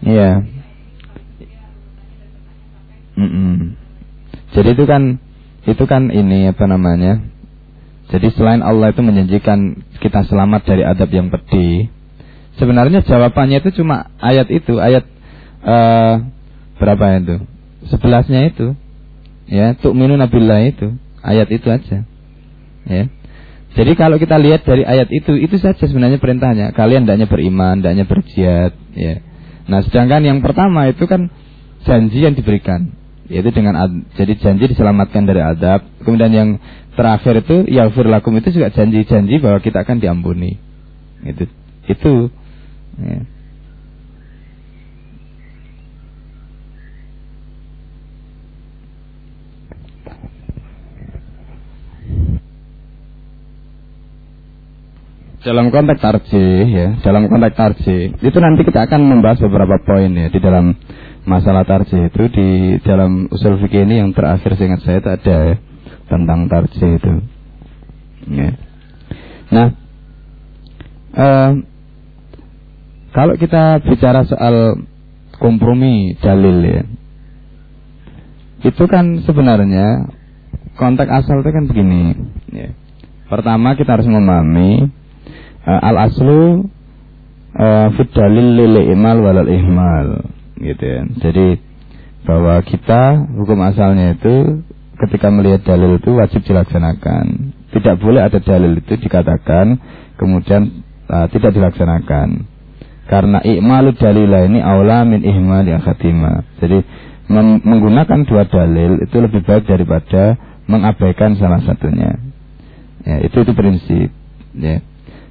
[0.04, 0.57] Iya.
[3.18, 3.56] Mm -mm.
[4.54, 5.18] Jadi itu kan
[5.68, 7.20] itu kan ini apa namanya?
[8.08, 11.92] Jadi selain Allah itu menjanjikan kita selamat dari adab yang pedih,
[12.56, 15.04] sebenarnya jawabannya itu cuma ayat itu, ayat
[15.68, 16.24] uh,
[16.80, 17.44] berapa itu?
[17.92, 18.80] Sebelasnya itu,
[19.52, 22.08] ya, tu'minu nabilah itu, ayat itu aja,
[22.88, 23.04] ya.
[23.76, 26.72] Jadi kalau kita lihat dari ayat itu, itu saja sebenarnya perintahnya.
[26.74, 29.20] Kalian hendaknya beriman, hendaknya berjihad, ya.
[29.68, 31.28] Nah, sedangkan yang pertama itu kan
[31.84, 32.96] janji yang diberikan
[33.28, 33.76] yaitu dengan
[34.16, 35.84] jadi janji diselamatkan dari adab.
[36.04, 36.50] Kemudian yang
[36.96, 40.56] terakhir itu yaghfir lakum itu juga janji-janji bahwa kita akan diampuni.
[41.24, 41.46] Itu
[41.88, 42.14] itu
[43.00, 43.20] ya.
[55.48, 60.28] dalam konteks tarjih ya, dalam konteks tarjih itu nanti kita akan membahas beberapa poin ya
[60.28, 60.76] di dalam
[61.28, 62.48] masalah tarjih itu di
[62.88, 65.56] dalam usul fikih ini yang terakhir seingat saya itu ada ya,
[66.08, 67.14] tentang tarjih itu.
[68.32, 68.50] Ya.
[69.52, 69.68] Nah,
[71.12, 71.52] uh,
[73.12, 74.80] kalau kita bicara soal
[75.36, 76.82] kompromi dalil ya,
[78.64, 80.08] itu kan sebenarnya
[80.80, 82.16] konteks asal itu kan begini.
[82.56, 82.72] Ya.
[83.28, 84.88] Pertama kita harus memahami
[85.68, 86.72] uh, al aslu
[87.52, 91.02] uh, fit dalil lil imal walal ihmal gitu ya.
[91.22, 91.62] Jadi
[92.28, 94.66] bahwa kita hukum asalnya itu
[94.98, 97.56] ketika melihat dalil itu wajib dilaksanakan.
[97.72, 99.78] Tidak boleh ada dalil itu dikatakan
[100.18, 102.50] kemudian uh, tidak dilaksanakan.
[103.08, 106.60] Karena i'malu dalilah ini aula min ihmali khatimah.
[106.60, 106.84] Jadi
[107.64, 110.36] menggunakan dua dalil itu lebih baik daripada
[110.68, 112.20] mengabaikan salah satunya.
[113.08, 114.10] Ya, itu itu prinsip.
[114.52, 114.84] Ya.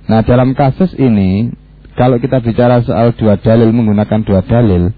[0.09, 1.53] Nah dalam kasus ini
[1.97, 4.93] kalau kita bicara soal dua dalil menggunakan dua dalil,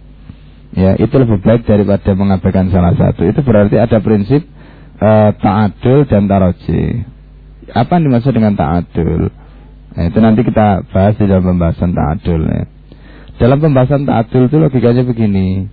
[0.77, 3.25] ya itu lebih baik daripada mengabaikan salah satu.
[3.25, 4.45] Itu berarti ada prinsip
[5.01, 7.07] uh, ta'adul dan taroji.
[7.73, 9.29] Apa yang dimaksud dengan ta'adul?
[9.99, 12.43] Nah, itu nanti kita bahas di dalam pembahasan ta'adul.
[12.49, 12.65] Ya.
[13.39, 15.69] Dalam pembahasan ta'adul itu logikanya begini.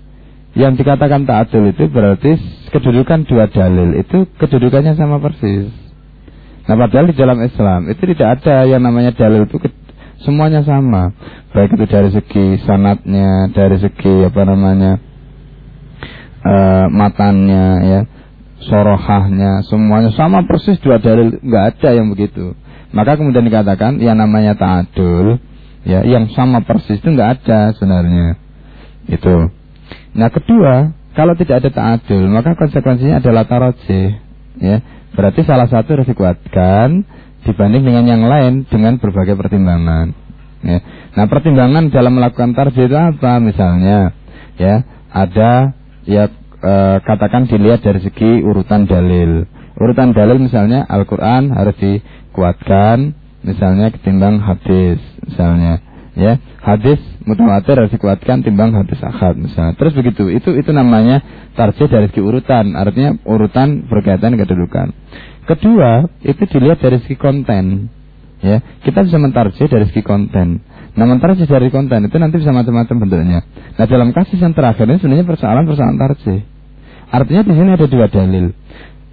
[0.56, 2.40] Yang dikatakan ta'adul itu berarti
[2.72, 5.68] kedudukan dua dalil itu kedudukannya sama persis.
[6.66, 9.62] Nah padahal di dalam Islam itu tidak ada yang namanya dalil itu
[10.24, 11.12] semuanya sama.
[11.52, 15.00] Baik itu dari segi sanatnya dari segi apa namanya
[16.44, 18.00] uh, matannya ya
[18.66, 22.56] sorohahnya semuanya sama persis dua dalil nggak ada yang begitu.
[22.96, 25.36] Maka kemudian dikatakan yang namanya ta'adul
[25.84, 28.40] ya yang sama persis itu nggak ada sebenarnya.
[29.12, 29.52] Itu.
[30.16, 34.16] Nah kedua kalau tidak ada ta'adul maka konsekuensinya adalah taroji
[34.60, 34.80] ya.
[35.16, 37.08] Berarti salah satu harus dikuatkan
[37.46, 40.12] dibanding dengan yang lain dengan berbagai pertimbangan.
[40.66, 40.80] Ya.
[41.14, 44.12] Nah pertimbangan dalam melakukan tarjih apa misalnya?
[44.58, 44.82] Ya
[45.14, 45.78] ada
[46.10, 46.28] ya
[46.60, 46.74] e,
[47.06, 49.46] katakan dilihat dari segi urutan dalil.
[49.78, 53.14] Urutan dalil misalnya Al-Quran harus dikuatkan
[53.46, 55.78] misalnya ketimbang hadis misalnya
[56.18, 61.22] ya hadis mutawatir harus dikuatkan timbang hadis ahad misalnya terus begitu itu itu namanya
[61.54, 64.96] tarjih dari segi urutan artinya urutan berkaitan kedudukan
[65.46, 67.94] Kedua, itu dilihat dari segi konten.
[68.42, 70.62] Ya, kita bisa mentarjih dari segi konten.
[70.96, 73.40] Nah, mentarjih dari konten itu nanti bisa macam-macam bentuknya.
[73.78, 76.42] Nah, dalam kasus yang terakhir ini sebenarnya persoalan-persoalan tarjih.
[77.10, 78.52] Artinya di sini ada dua dalil,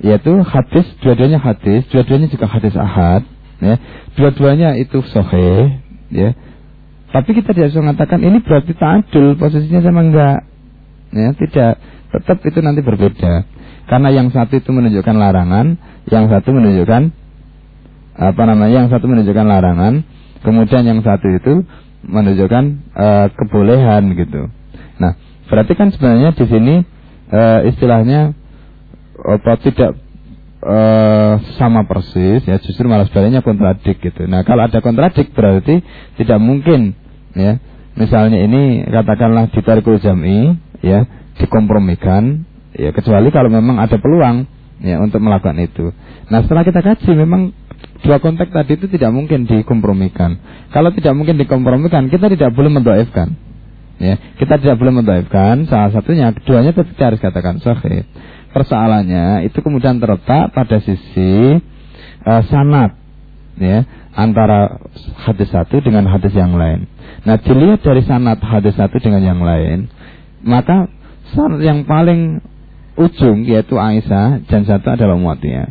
[0.01, 3.23] yaitu hadis, dua-duanya hadis, dua-duanya juga hadis ahad,
[3.61, 3.77] ya.
[4.17, 6.33] Dua-duanya itu sohe, ya.
[7.13, 10.39] Tapi kita tidak bisa mengatakan ini berarti ta'adul, posisinya sama enggak.
[11.13, 11.77] Ya, tidak.
[12.09, 13.45] Tetap itu nanti berbeda.
[13.85, 15.77] Karena yang satu itu menunjukkan larangan,
[16.11, 17.03] yang satu menunjukkan
[18.13, 18.85] apa namanya?
[18.85, 20.03] Yang satu menunjukkan larangan,
[20.43, 21.63] kemudian yang satu itu
[22.03, 22.65] menunjukkan
[22.99, 24.51] uh, kebolehan gitu.
[24.99, 25.15] Nah,
[25.47, 26.75] berarti kan sebenarnya di sini
[27.31, 28.35] uh, istilahnya
[29.23, 29.95] apa tidak
[30.63, 34.27] uh, sama persis ya justru malah sebaliknya kontradik gitu.
[34.27, 35.83] Nah, kalau ada kontradik berarti
[36.19, 36.99] tidak mungkin
[37.39, 37.63] ya.
[37.93, 41.05] Misalnya ini katakanlah ditarikul jam'i ya,
[41.37, 44.49] dikompromikan ya kecuali kalau memang ada peluang
[44.83, 45.95] ya untuk melakukan itu.
[46.29, 47.55] Nah, setelah kita kaji memang
[48.03, 50.37] dua konteks tadi itu tidak mungkin dikompromikan.
[50.75, 53.39] Kalau tidak mungkin dikompromikan, kita tidak boleh mendoifkan.
[54.03, 55.71] Ya, kita tidak boleh mendoifkan.
[55.71, 58.03] Salah satunya, keduanya tetap harus katakan sahih.
[58.51, 61.57] Persoalannya itu kemudian terletak pada sisi
[62.27, 62.99] uh, sanat,
[63.57, 64.83] ya, antara
[65.25, 66.91] hadis satu dengan hadis yang lain.
[67.23, 69.87] Nah, dilihat dari sanat hadis satu dengan yang lain,
[70.43, 70.91] maka
[71.33, 72.43] sanat yang paling
[72.97, 75.69] ujung yaitu Aisyah dan satu adalah Muatiyah.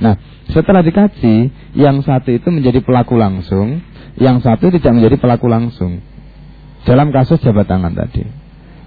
[0.00, 0.16] Nah,
[0.50, 3.84] setelah dikaji, yang satu itu menjadi pelaku langsung,
[4.16, 6.00] yang satu tidak menjadi pelaku langsung.
[6.88, 8.24] Dalam kasus jabat tangan tadi.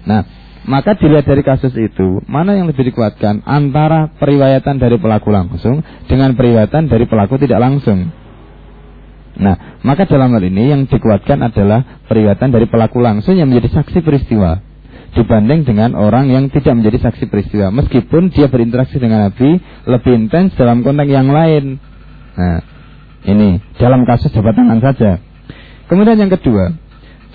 [0.04, 0.26] Nah,
[0.66, 6.34] maka dilihat dari kasus itu, mana yang lebih dikuatkan antara periwayatan dari pelaku langsung dengan
[6.34, 8.10] periwayatan dari pelaku tidak langsung.
[9.34, 14.02] Nah, maka dalam hal ini yang dikuatkan adalah periwayatan dari pelaku langsung yang menjadi saksi
[14.02, 14.73] peristiwa
[15.14, 20.58] dibanding dengan orang yang tidak menjadi saksi peristiwa meskipun dia berinteraksi dengan Nabi lebih intens
[20.58, 21.78] dalam konteks yang lain.
[22.34, 22.60] Nah,
[23.24, 25.22] ini dalam kasus jabat tangan saja.
[25.86, 26.74] Kemudian yang kedua,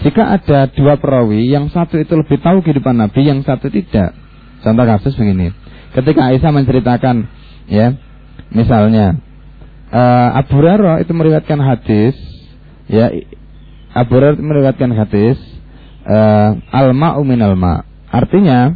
[0.04, 4.16] jika ada dua perawi yang satu itu lebih tahu kehidupan Nabi, yang satu tidak.
[4.60, 5.56] Contoh kasus begini.
[5.96, 7.16] Ketika Aisyah menceritakan
[7.72, 7.96] ya,
[8.52, 9.18] misalnya
[9.94, 12.16] uh, Abu Hurairah itu meriwayatkan hadis
[12.90, 13.14] ya
[13.94, 15.38] Abu Hurairah meriwayatkan hadis
[16.10, 17.86] uh, al-ma'u minal ma.
[18.10, 18.74] Artinya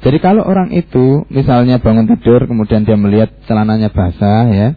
[0.00, 4.68] jadi kalau orang itu misalnya bangun tidur kemudian dia melihat celananya basah ya,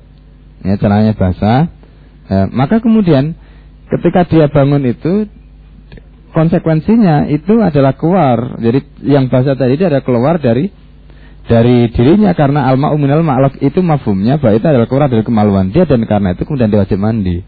[0.68, 1.72] ya celananya basah,
[2.28, 3.32] eh, maka kemudian
[3.88, 5.32] ketika dia bangun itu
[6.36, 8.60] konsekuensinya itu adalah keluar.
[8.60, 10.68] Jadi yang basah tadi itu ada keluar dari
[11.48, 15.88] dari dirinya karena alma uminal ma'lak itu mafhumnya bahwa itu adalah keluar dari kemaluan dia
[15.88, 17.48] dan karena itu kemudian dia wajib mandi.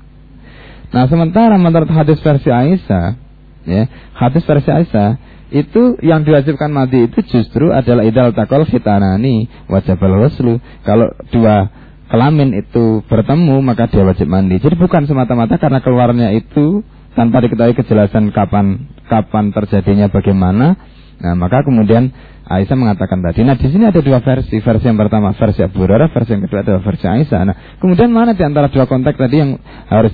[0.95, 3.24] Nah sementara menurut hadis versi Aisyah
[3.66, 5.09] ya hadis versi Aisyah
[5.53, 11.70] itu yang diwajibkan mandi itu justru adalah idal takol khitanani wajibal waslu kalau dua
[12.09, 16.82] kelamin itu bertemu maka dia wajib mandi jadi bukan semata-mata karena keluarnya itu
[17.13, 20.78] tanpa diketahui kejelasan kapan kapan terjadinya bagaimana
[21.22, 22.11] nah maka kemudian
[22.45, 23.41] Aisyah mengatakan tadi.
[23.41, 24.61] Nah di sini ada dua versi.
[24.61, 27.41] Versi yang pertama versi Abu Hurairah, versi yang kedua adalah versi Aisyah.
[27.41, 29.57] Nah kemudian mana di antara dua konteks tadi yang
[29.89, 30.13] harus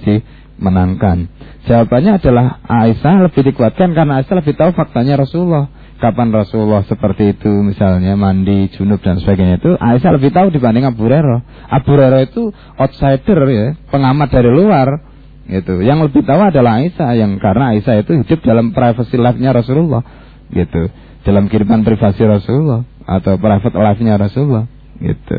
[0.62, 1.26] dimenangkan?
[1.66, 5.74] Jawabannya adalah Aisyah lebih dikuatkan karena Aisyah lebih tahu faktanya Rasulullah.
[5.98, 11.06] Kapan Rasulullah seperti itu misalnya mandi, junub dan sebagainya itu Aisyah lebih tahu dibanding Abu
[11.06, 11.70] Hurairah.
[11.70, 15.10] Abu Hurairah itu outsider ya, pengamat dari luar.
[15.46, 15.82] Gitu.
[15.82, 20.02] Yang lebih tahu adalah Aisyah yang karena Aisyah itu hidup dalam privacy life-nya Rasulullah.
[20.50, 20.90] Gitu.
[21.22, 24.66] Dalam kehidupan privasi Rasulullah atau private life-nya Rasulullah.
[24.98, 25.38] Gitu.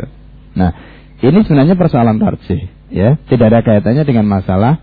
[0.54, 0.70] Nah,
[1.22, 4.78] ini sebenarnya persoalan tarjih ya, tidak ada kaitannya dengan masalah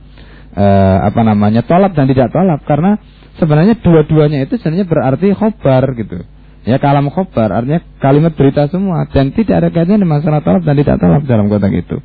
[0.55, 2.97] eh, apa namanya tolak dan tidak tolak karena
[3.37, 6.25] sebenarnya dua-duanya itu sebenarnya berarti khobar gitu.
[6.67, 10.75] Ya kalam khobar artinya kalimat berita semua dan tidak ada kaitannya dengan masalah tolak dan
[10.75, 11.97] tidak tolak dalam konteks itu.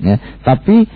[0.00, 0.88] Ya, tapi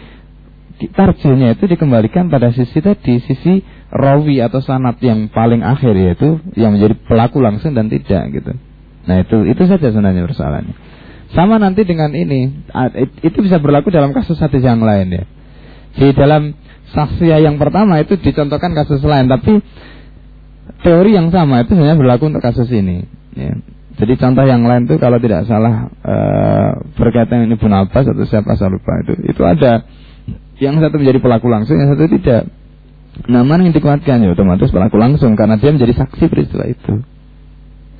[0.80, 3.60] tarjihnya itu dikembalikan pada sisi tadi sisi
[3.92, 8.52] rawi atau sanat yang paling akhir yaitu yang menjadi pelaku langsung dan tidak gitu.
[9.04, 10.74] Nah itu itu saja sebenarnya persoalannya.
[11.34, 12.62] Sama nanti dengan ini,
[13.26, 15.24] itu bisa berlaku dalam kasus hadis yang lain ya.
[15.98, 16.54] Di dalam
[16.92, 19.64] saksi yang pertama itu dicontohkan kasus lain, tapi
[20.84, 23.08] teori yang sama itu hanya berlaku untuk kasus ini.
[23.32, 23.56] Ya.
[23.94, 26.16] Jadi contoh yang lain itu kalau tidak salah e,
[26.98, 29.86] berkaitan ini Ibnu Abbas atau siapa saya lupa itu, itu ada
[30.58, 32.50] yang satu menjadi pelaku langsung, yang satu tidak.
[33.30, 37.06] Mana yang dikuatkan ya otomatis pelaku langsung karena dia menjadi saksi peristiwa itu.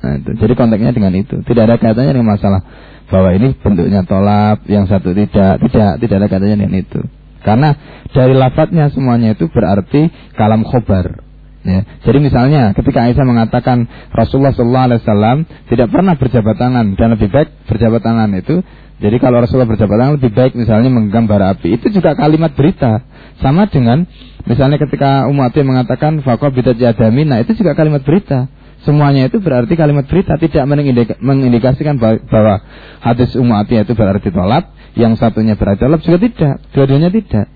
[0.03, 0.31] Nah, itu.
[0.35, 1.39] Jadi konteksnya dengan itu.
[1.39, 2.61] Tidak ada kaitannya dengan masalah
[3.07, 6.99] bahwa ini bentuknya tolak, yang satu tidak, tidak, tidak ada kaitannya dengan itu.
[7.45, 7.77] Karena
[8.09, 11.21] dari lafadznya semuanya itu berarti kalam khobar.
[11.65, 11.81] Ya.
[12.05, 18.05] Jadi misalnya ketika Aisyah mengatakan Rasulullah SAW tidak pernah berjabat tangan dan lebih baik berjabat
[18.05, 18.61] tangan itu
[19.01, 23.01] jadi kalau Rasulullah berjabat tangan lebih baik misalnya menggenggam bara api itu juga kalimat berita
[23.41, 24.05] sama dengan
[24.45, 28.45] misalnya ketika Atim mengatakan fakoh bidat jadami nah itu juga kalimat berita
[28.85, 30.69] semuanya itu berarti kalimat berita tidak
[31.17, 32.61] mengindikasikan bahwa
[33.01, 37.47] hadis Atim itu berarti tolak yang satunya berarti tolak juga tidak dua-duanya tidak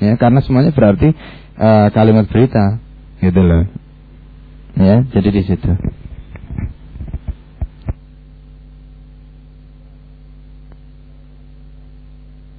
[0.00, 1.12] ya karena semuanya berarti
[1.56, 2.80] uh, kalimat berita
[3.20, 3.64] gitu loh
[4.76, 5.72] ya jadi di situ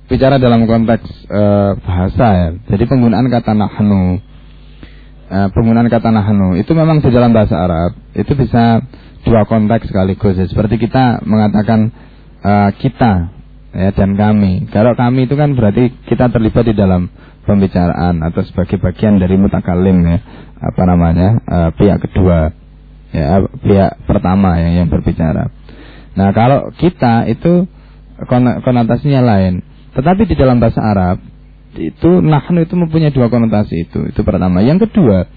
[0.07, 2.49] bicara dalam konteks uh, bahasa ya.
[2.73, 4.23] Jadi penggunaan kata nahnu
[5.29, 8.81] uh, penggunaan kata nahnu itu memang di dalam bahasa Arab itu bisa
[9.27, 10.47] dua konteks sekaligus ya.
[10.47, 11.91] Seperti kita mengatakan
[12.41, 13.36] uh, kita
[13.77, 14.65] ya dan kami.
[14.73, 17.13] Kalau kami itu kan berarti kita terlibat di dalam
[17.45, 20.17] pembicaraan atau sebagai bagian dari mutakalim ya
[20.57, 22.51] apa namanya uh, pihak kedua
[23.13, 25.53] ya pihak pertama yang yang berbicara.
[26.17, 27.69] Nah kalau kita itu
[28.65, 29.61] konotasinya lain.
[29.93, 31.21] Tetapi di dalam bahasa Arab
[31.77, 34.09] itu nahnu itu mempunyai dua konotasi itu.
[34.09, 34.65] Itu pertama.
[34.65, 35.29] Yang kedua,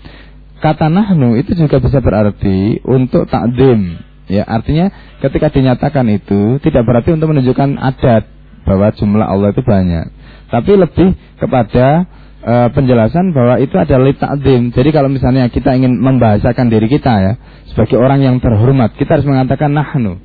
[0.65, 4.01] kata nahnu itu juga bisa berarti untuk takdim.
[4.31, 8.31] Ya, artinya ketika dinyatakan itu tidak berarti untuk menunjukkan adat
[8.63, 10.07] bahwa jumlah Allah itu banyak.
[10.55, 12.07] Tapi lebih kepada
[12.39, 14.71] e, penjelasan bahwa itu adalah takdim.
[14.71, 17.33] Jadi kalau misalnya kita ingin membahasakan diri kita ya
[17.75, 20.23] sebagai orang yang terhormat, kita harus mengatakan nahnu.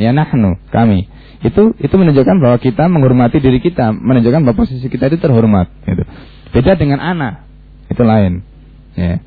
[0.00, 1.12] Ya nahnu, kami
[1.44, 5.68] itu itu menunjukkan bahwa kita menghormati diri kita, menunjukkan bahwa posisi kita itu terhormat.
[5.84, 6.02] Gitu.
[6.56, 7.44] Beda dengan anak,
[7.92, 8.40] itu lain.
[8.96, 9.20] Ya.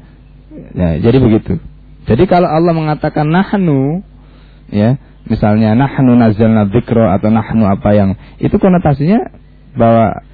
[0.73, 1.61] ya, jadi begitu.
[2.07, 4.01] Jadi kalau Allah mengatakan nahnu,
[4.71, 4.97] ya,
[5.27, 9.29] misalnya nahnu nazzalna dzikra atau nahnu apa yang itu konotasinya
[9.77, 10.25] bahwa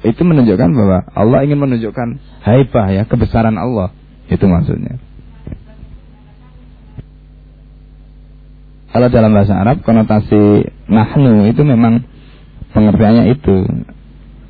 [0.00, 2.08] itu menunjukkan bahwa Allah ingin menunjukkan
[2.46, 3.92] haibah ya, kebesaran Allah.
[4.30, 5.02] Itu maksudnya.
[8.90, 12.02] Kalau dalam bahasa Arab konotasi nahnu itu memang
[12.74, 13.56] pengertiannya itu.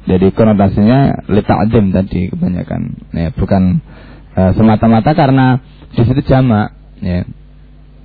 [0.08, 3.12] Jadi konotasinya lita'adim tadi kebanyakan.
[3.12, 3.84] Ya, bukan
[4.32, 5.60] uh, semata-mata karena
[5.94, 7.26] di situ jamak, ya.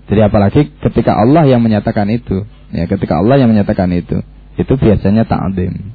[0.05, 4.21] Jadi apalagi ketika Allah yang menyatakan itu, ya, ketika Allah yang menyatakan itu,
[4.55, 5.93] itu biasanya ta'adim.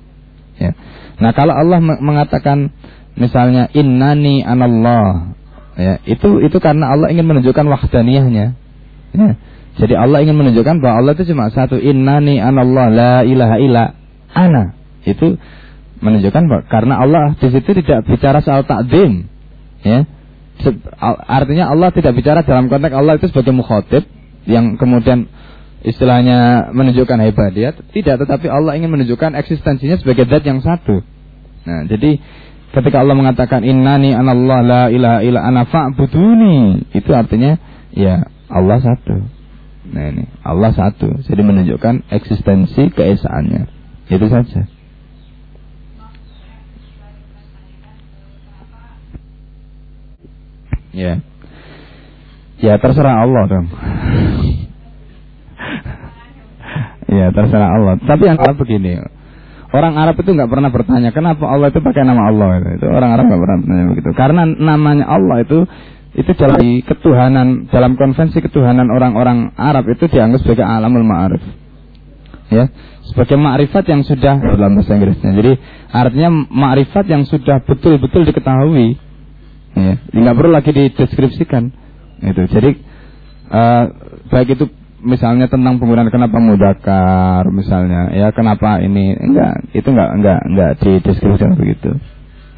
[0.61, 0.77] Ya.
[1.23, 2.75] Nah, kalau Allah mengatakan
[3.17, 5.35] misalnya innani anallah,
[5.79, 8.47] ya, itu itu karena Allah ingin menunjukkan wahdaniyahnya.
[9.15, 9.31] Ya.
[9.81, 11.79] Jadi Allah ingin menunjukkan bahwa Allah itu cuma satu.
[11.81, 13.85] Innani anallah la ilaha illa
[14.35, 14.77] ana.
[15.07, 15.41] Itu
[16.05, 19.31] menunjukkan bahwa karena Allah di situ tidak bicara soal takdim.
[19.81, 20.05] Ya.
[21.27, 24.05] Artinya Allah tidak bicara dalam konteks Allah itu sebagai mukhotib
[24.49, 25.29] yang kemudian
[25.81, 27.19] istilahnya menunjukkan
[27.57, 31.01] dia tidak tetapi Allah ingin menunjukkan eksistensinya sebagai zat yang satu.
[31.65, 32.21] Nah, jadi
[32.73, 37.59] ketika Allah mengatakan innani anallah la ilaha illa ana fa'buduni itu artinya
[37.93, 39.41] ya Allah satu.
[39.91, 43.67] Nah ini Allah satu, jadi menunjukkan eksistensi keesaannya.
[44.11, 44.69] Itu saja.
[50.91, 51.23] Ya.
[52.61, 53.67] Ya terserah Allah dong.
[57.11, 57.95] ya terserah Allah.
[58.05, 59.01] Tapi yang Arab begini,
[59.73, 62.87] orang Arab itu nggak pernah bertanya kenapa Allah itu pakai nama Allah itu.
[62.87, 64.11] Orang Arab nggak pernah bertanya begitu.
[64.13, 65.65] Karena namanya Allah itu
[66.11, 71.39] itu dalam ketuhanan dalam konvensi ketuhanan orang-orang Arab itu dianggap sebagai alamul ma'arif
[72.51, 72.67] ya
[73.07, 75.53] sebagai makrifat yang sudah dalam bahasa Inggrisnya jadi
[75.95, 78.99] artinya makrifat yang sudah betul-betul diketahui
[79.75, 81.71] ya nggak perlu lagi dideskripsikan.
[82.21, 82.71] Itu jadi
[83.51, 83.85] uh,
[84.29, 84.67] baik itu
[85.01, 91.57] misalnya tentang penggunaan kenapa mudakar misalnya ya kenapa ini enggak itu enggak enggak enggak dideskripsikan
[91.57, 91.97] begitu.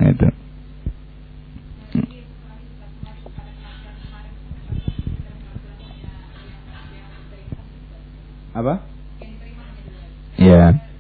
[0.03, 0.29] Itu
[8.53, 8.85] Apa?
[10.37, 10.92] Ya.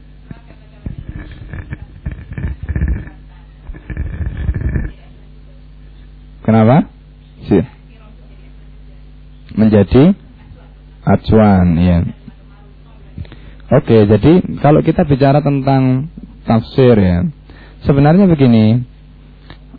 [6.43, 6.91] Kenapa?
[7.47, 7.59] Si.
[9.55, 10.15] Menjadi
[11.07, 11.99] acuan, ya.
[13.73, 16.13] Oke, jadi kalau kita bicara tentang
[16.45, 17.25] tafsir ya,
[17.87, 18.85] sebenarnya begini.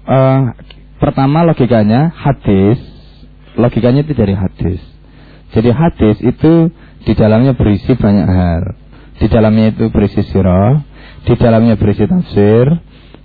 [0.04, 0.52] Uh,
[1.00, 2.76] pertama logikanya hadis,
[3.56, 4.82] logikanya itu dari hadis.
[5.54, 6.74] Jadi hadis itu
[7.06, 8.62] di dalamnya berisi banyak hal.
[9.22, 10.82] Di dalamnya itu berisi sirah,
[11.24, 12.66] di dalamnya berisi tafsir,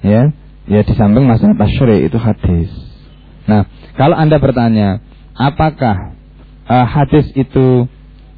[0.04, 0.30] ya.
[0.68, 2.87] Ya di samping masalah tasyri itu hadis.
[3.48, 3.64] Nah,
[3.96, 5.00] kalau Anda bertanya,
[5.32, 6.12] apakah
[6.68, 7.88] uh, hadis itu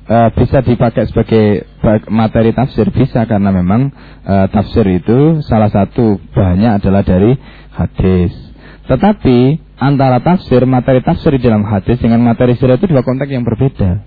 [0.06, 1.66] uh, bisa dipakai sebagai
[2.06, 2.86] materi tafsir?
[2.94, 3.90] Bisa karena memang
[4.22, 7.34] uh, tafsir itu salah satu bahannya adalah dari
[7.74, 8.30] hadis.
[8.86, 13.42] Tetapi antara tafsir, materi tafsir di dalam hadis dengan materi sirah itu dua konteks yang
[13.42, 14.06] berbeda.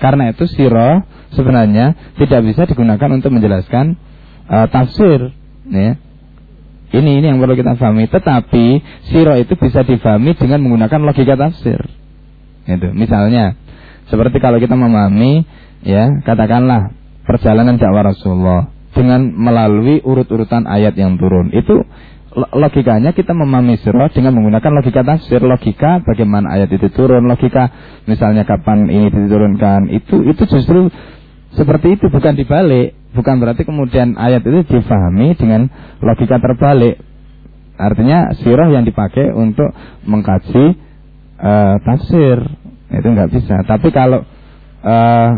[0.00, 1.04] Karena itu siro
[1.36, 3.94] sebenarnya tidak bisa digunakan untuk menjelaskan
[4.48, 5.32] uh, tafsir.
[5.68, 6.00] Ya.
[6.92, 8.04] Ini ini yang perlu kita pahami.
[8.08, 8.66] Tetapi
[9.08, 11.80] siro itu bisa difahami dengan menggunakan logika tafsir.
[12.68, 12.88] Itu.
[12.92, 13.56] Misalnya
[14.12, 15.48] seperti kalau kita memahami
[15.82, 16.92] ya katakanlah
[17.24, 21.80] perjalanan dakwah Rasulullah dengan melalui urut-urutan ayat yang turun itu
[22.32, 27.68] logikanya kita memahami surah dengan menggunakan logika tafsir, logika bagaimana ayat itu turun, logika
[28.08, 30.88] misalnya kapan ini diturunkan, itu itu justru
[31.52, 32.96] seperti itu bukan dibalik.
[33.12, 35.68] Bukan berarti kemudian ayat itu difahami dengan
[36.00, 37.00] logika terbalik.
[37.76, 39.72] Artinya sirah yang dipakai untuk
[40.04, 40.76] mengkaji
[41.40, 42.36] uh, tafsir
[42.92, 43.64] itu nggak bisa.
[43.64, 44.22] Tapi kalau
[44.84, 45.32] uh,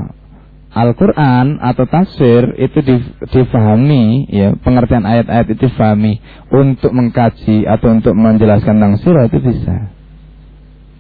[0.75, 2.83] Al-Quran atau tafsir itu
[3.31, 6.19] difahami, ya pengertian ayat-ayat itu difahami
[6.51, 9.95] untuk mengkaji atau untuk menjelaskan tentang sirah itu bisa.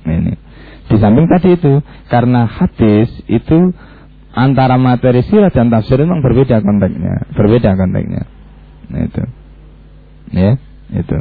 [0.07, 0.45] Ini
[0.85, 1.81] di samping tadi itu
[2.12, 3.72] karena hadis itu
[4.35, 8.22] antara materi sirah dan tafsir memang berbeda konteksnya, berbeda konteksnya.
[8.91, 9.22] Nah, itu,
[10.35, 10.51] ya
[10.93, 11.18] itu.